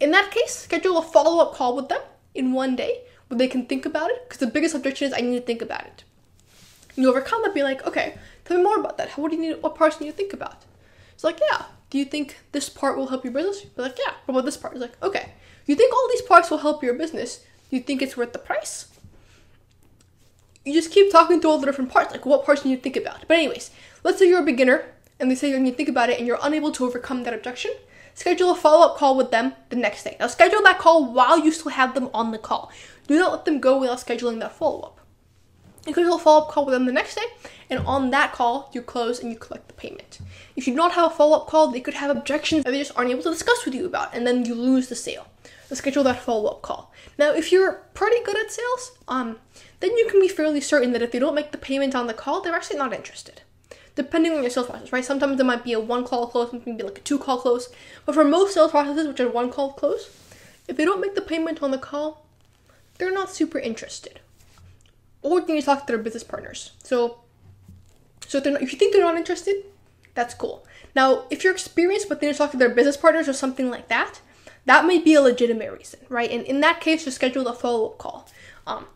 In 0.00 0.10
that 0.10 0.30
case, 0.30 0.54
schedule 0.54 0.98
a 0.98 1.02
follow 1.02 1.42
up 1.42 1.54
call 1.54 1.76
with 1.76 1.88
them 1.88 2.00
in 2.34 2.52
one 2.52 2.76
day 2.76 3.02
where 3.28 3.38
they 3.38 3.48
can 3.48 3.66
think 3.66 3.86
about 3.86 4.10
it 4.10 4.24
because 4.24 4.38
the 4.38 4.46
biggest 4.46 4.74
objection 4.74 5.08
is 5.08 5.14
I 5.14 5.20
need 5.20 5.38
to 5.38 5.46
think 5.46 5.62
about 5.62 5.82
it. 5.86 6.04
You 6.94 7.08
overcome 7.08 7.42
that, 7.42 7.54
be 7.54 7.62
like, 7.62 7.86
okay, 7.86 8.18
tell 8.44 8.58
me 8.58 8.62
more 8.62 8.78
about 8.78 8.98
that. 8.98 9.16
What 9.16 9.30
do 9.30 9.36
you 9.36 9.42
need? 9.42 9.62
What 9.62 9.74
parts 9.74 9.96
do 9.96 10.04
you 10.04 10.12
think 10.12 10.32
about? 10.32 10.64
It's 11.14 11.24
like, 11.24 11.40
yeah. 11.50 11.64
Do 11.88 11.98
you 11.98 12.04
think 12.04 12.38
this 12.52 12.68
part 12.68 12.96
will 12.96 13.08
help 13.08 13.24
your 13.24 13.32
business? 13.32 13.62
Be 13.62 13.82
like, 13.82 13.98
yeah. 13.98 14.14
What 14.26 14.34
about 14.34 14.44
this 14.44 14.56
part? 14.56 14.74
It's 14.74 14.82
like, 14.82 15.02
okay. 15.02 15.32
You 15.66 15.76
think 15.76 15.94
all 15.94 16.08
these 16.10 16.22
parts 16.22 16.50
will 16.50 16.58
help 16.58 16.82
your 16.82 16.94
business? 16.94 17.44
Do 17.70 17.76
you 17.76 17.82
think 17.82 18.02
it's 18.02 18.16
worth 18.16 18.32
the 18.32 18.38
price? 18.38 18.91
You 20.64 20.72
just 20.72 20.92
keep 20.92 21.10
talking 21.10 21.40
through 21.40 21.50
all 21.50 21.58
the 21.58 21.66
different 21.66 21.90
parts. 21.90 22.12
Like, 22.12 22.24
what 22.24 22.44
parts 22.44 22.64
you 22.64 22.76
think 22.76 22.96
about? 22.96 23.26
But 23.26 23.38
anyways, 23.38 23.70
let's 24.04 24.18
say 24.18 24.28
you're 24.28 24.42
a 24.42 24.46
beginner 24.46 24.84
and 25.18 25.30
they 25.30 25.34
say 25.34 25.50
you 25.50 25.58
need 25.58 25.72
to 25.72 25.76
think 25.76 25.88
about 25.88 26.10
it 26.10 26.18
and 26.18 26.26
you're 26.26 26.38
unable 26.42 26.70
to 26.72 26.84
overcome 26.84 27.24
that 27.24 27.34
objection. 27.34 27.72
Schedule 28.14 28.50
a 28.50 28.54
follow 28.54 28.86
up 28.86 28.96
call 28.96 29.16
with 29.16 29.30
them 29.30 29.54
the 29.70 29.76
next 29.76 30.04
day. 30.04 30.16
Now, 30.20 30.26
schedule 30.26 30.62
that 30.62 30.78
call 30.78 31.12
while 31.12 31.38
you 31.38 31.50
still 31.50 31.72
have 31.72 31.94
them 31.94 32.10
on 32.12 32.30
the 32.30 32.38
call. 32.38 32.70
Do 33.06 33.18
not 33.18 33.32
let 33.32 33.44
them 33.44 33.58
go 33.58 33.78
without 33.78 33.98
scheduling 33.98 34.38
that 34.40 34.52
follow 34.52 34.80
up. 34.82 35.00
You 35.86 35.94
schedule 35.94 36.14
a 36.14 36.18
follow 36.18 36.42
up 36.44 36.50
call 36.50 36.66
with 36.66 36.74
them 36.74 36.86
the 36.86 36.92
next 36.92 37.16
day, 37.16 37.26
and 37.68 37.80
on 37.80 38.10
that 38.10 38.32
call, 38.32 38.70
you 38.72 38.82
close 38.82 39.18
and 39.18 39.32
you 39.32 39.36
collect 39.36 39.66
the 39.66 39.74
payment. 39.74 40.20
If 40.54 40.68
you 40.68 40.74
do 40.74 40.76
not 40.76 40.92
have 40.92 41.10
a 41.10 41.14
follow 41.14 41.38
up 41.38 41.48
call, 41.48 41.72
they 41.72 41.80
could 41.80 41.94
have 41.94 42.16
objections 42.16 42.62
that 42.62 42.70
they 42.70 42.78
just 42.78 42.96
aren't 42.96 43.10
able 43.10 43.24
to 43.24 43.30
discuss 43.30 43.64
with 43.64 43.74
you 43.74 43.86
about, 43.86 44.14
and 44.14 44.24
then 44.24 44.44
you 44.44 44.54
lose 44.54 44.88
the 44.88 44.94
sale. 44.94 45.26
Schedule 45.76 46.04
that 46.04 46.20
follow 46.20 46.50
up 46.50 46.62
call. 46.62 46.92
Now, 47.18 47.32
if 47.32 47.50
you're 47.50 47.84
pretty 47.94 48.22
good 48.24 48.36
at 48.36 48.52
sales, 48.52 48.98
um, 49.08 49.38
then 49.80 49.96
you 49.96 50.06
can 50.08 50.20
be 50.20 50.28
fairly 50.28 50.60
certain 50.60 50.92
that 50.92 51.02
if 51.02 51.12
they 51.12 51.18
don't 51.18 51.34
make 51.34 51.52
the 51.52 51.58
payment 51.58 51.94
on 51.94 52.06
the 52.06 52.14
call, 52.14 52.40
they're 52.40 52.54
actually 52.54 52.78
not 52.78 52.92
interested 52.92 53.42
depending 53.94 54.32
on 54.32 54.42
your 54.42 54.50
sales 54.50 54.66
process, 54.66 54.92
right? 54.92 55.04
Sometimes 55.04 55.38
it 55.38 55.44
might 55.44 55.64
be 55.64 55.72
a 55.72 55.80
one 55.80 56.04
call 56.04 56.26
close, 56.26 56.50
sometimes 56.50 56.66
it 56.66 56.70
might 56.70 56.78
be 56.78 56.84
like 56.84 56.98
a 56.98 57.02
two 57.02 57.18
call 57.18 57.38
close. 57.38 57.68
But 58.06 58.14
for 58.14 58.24
most 58.24 58.54
sales 58.54 58.70
processes, 58.70 59.06
which 59.06 59.20
are 59.20 59.28
one 59.28 59.50
call 59.50 59.72
close, 59.72 60.10
if 60.68 60.76
they 60.76 60.84
don't 60.84 61.00
make 61.00 61.14
the 61.14 61.20
payment 61.20 61.62
on 61.62 61.70
the 61.70 61.78
call, 61.78 62.26
they're 62.98 63.12
not 63.12 63.30
super 63.30 63.58
interested. 63.58 64.20
Or 65.20 65.40
they 65.40 65.54
need 65.54 65.60
to 65.60 65.66
talk 65.66 65.86
to 65.86 65.92
their 65.92 66.02
business 66.02 66.24
partners. 66.24 66.72
So, 66.82 67.20
so 68.26 68.38
if, 68.38 68.44
not, 68.44 68.62
if 68.62 68.72
you 68.72 68.78
think 68.78 68.92
they're 68.92 69.04
not 69.04 69.16
interested, 69.16 69.64
that's 70.14 70.34
cool. 70.34 70.66
Now, 70.94 71.24
if 71.30 71.44
you're 71.44 71.52
experienced 71.52 72.08
but 72.08 72.20
they 72.20 72.26
need 72.26 72.34
to 72.34 72.38
talk 72.38 72.50
to 72.52 72.56
their 72.56 72.70
business 72.70 72.96
partners 72.96 73.28
or 73.28 73.32
something 73.32 73.70
like 73.70 73.88
that, 73.88 74.20
that 74.64 74.86
may 74.86 74.98
be 74.98 75.14
a 75.14 75.20
legitimate 75.20 75.72
reason, 75.72 76.00
right? 76.08 76.30
And 76.30 76.44
in 76.44 76.60
that 76.60 76.80
case, 76.80 77.04
just 77.04 77.16
schedule 77.16 77.46
a 77.48 77.54
follow 77.54 77.86
up 77.86 77.98
call. 77.98 78.28
Um, 78.66 78.86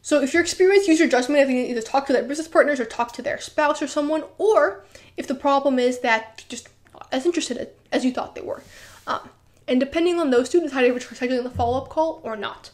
so 0.00 0.22
if 0.22 0.32
you're 0.32 0.42
experienced, 0.42 0.88
use 0.88 0.98
your 0.98 1.08
judgment 1.08 1.42
if 1.42 1.50
you 1.50 1.56
either 1.56 1.82
talk 1.82 2.06
to 2.06 2.12
their 2.12 2.22
business 2.22 2.48
partners 2.48 2.80
or 2.80 2.86
talk 2.86 3.12
to 3.12 3.22
their 3.22 3.38
spouse 3.38 3.82
or 3.82 3.86
someone, 3.86 4.24
or 4.38 4.84
if 5.16 5.26
the 5.26 5.34
problem 5.34 5.78
is 5.78 6.00
that 6.00 6.44
just 6.48 6.68
as 7.12 7.26
interested 7.26 7.68
as 7.92 8.04
you 8.04 8.12
thought 8.12 8.34
they 8.34 8.40
were. 8.40 8.62
Um, 9.06 9.28
and 9.66 9.78
depending 9.78 10.18
on 10.18 10.30
those 10.30 10.48
two, 10.48 10.60
decide 10.60 10.84
if 10.84 10.92
you're 10.92 11.00
scheduling 11.00 11.42
the 11.42 11.50
follow-up 11.50 11.90
call 11.90 12.20
or 12.24 12.36
not. 12.36 12.70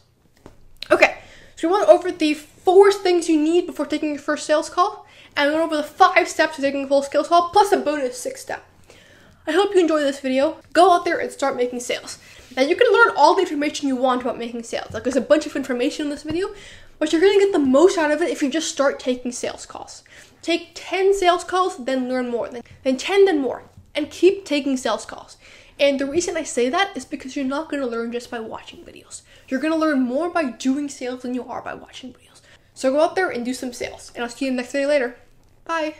Okay, 0.89 1.17
so 1.55 1.67
we 1.67 1.73
went 1.73 1.89
over 1.89 2.11
the 2.11 2.33
four 2.33 2.91
things 2.91 3.27
you 3.27 3.41
need 3.41 3.65
before 3.65 3.85
taking 3.85 4.09
your 4.09 4.19
first 4.19 4.45
sales 4.45 4.69
call, 4.69 5.05
and 5.35 5.49
we 5.49 5.55
went 5.55 5.65
over 5.65 5.77
the 5.77 5.83
five 5.83 6.29
steps 6.29 6.55
to 6.55 6.61
taking 6.61 6.85
a 6.85 6.87
full 6.87 7.01
sales 7.01 7.27
call, 7.27 7.49
plus 7.49 7.71
a 7.73 7.77
bonus 7.77 8.17
six 8.17 8.41
step. 8.41 8.63
I 9.47 9.51
hope 9.51 9.75
you 9.75 9.81
enjoy 9.81 9.99
this 10.01 10.19
video. 10.19 10.57
Go 10.73 10.91
out 10.91 11.05
there 11.05 11.19
and 11.19 11.31
start 11.31 11.55
making 11.55 11.79
sales. 11.79 12.17
Now 12.55 12.63
you 12.63 12.75
can 12.75 12.91
learn 12.91 13.13
all 13.15 13.35
the 13.35 13.41
information 13.41 13.87
you 13.87 13.95
want 13.95 14.21
about 14.21 14.39
making 14.39 14.63
sales. 14.63 14.91
Like 14.91 15.03
there's 15.03 15.15
a 15.15 15.21
bunch 15.21 15.45
of 15.45 15.55
information 15.55 16.05
in 16.05 16.09
this 16.09 16.23
video, 16.23 16.49
but 16.97 17.11
you're 17.11 17.21
gonna 17.21 17.39
get 17.39 17.51
the 17.51 17.59
most 17.59 17.97
out 17.97 18.11
of 18.11 18.21
it 18.21 18.29
if 18.29 18.41
you 18.41 18.49
just 18.49 18.71
start 18.71 18.99
taking 18.99 19.31
sales 19.31 19.65
calls. 19.65 20.03
Take 20.41 20.71
10 20.73 21.13
sales 21.13 21.43
calls, 21.43 21.77
then 21.77 22.09
learn 22.09 22.29
more. 22.29 22.49
Then, 22.49 22.63
then 22.83 22.97
10, 22.97 23.25
then 23.25 23.39
more. 23.39 23.63
And 23.93 24.09
keep 24.09 24.45
taking 24.45 24.77
sales 24.77 25.05
calls. 25.05 25.37
And 25.79 25.99
the 25.99 26.05
reason 26.05 26.37
I 26.37 26.43
say 26.43 26.69
that 26.69 26.95
is 26.95 27.05
because 27.05 27.35
you're 27.35 27.45
not 27.45 27.69
gonna 27.69 27.87
learn 27.87 28.11
just 28.11 28.31
by 28.31 28.39
watching 28.39 28.83
videos. 28.83 29.21
You're 29.47 29.59
gonna 29.59 29.75
learn 29.75 30.01
more 30.01 30.29
by 30.29 30.45
doing 30.45 30.89
sales 30.89 31.21
than 31.21 31.33
you 31.33 31.43
are 31.43 31.61
by 31.61 31.73
watching 31.73 32.13
videos. 32.13 32.41
So 32.73 32.91
go 32.91 33.01
out 33.01 33.15
there 33.15 33.29
and 33.29 33.45
do 33.45 33.53
some 33.53 33.73
sales. 33.73 34.11
And 34.15 34.23
I'll 34.23 34.29
see 34.29 34.45
you 34.45 34.51
next 34.51 34.71
video 34.71 34.87
later. 34.87 35.17
Bye. 35.65 35.95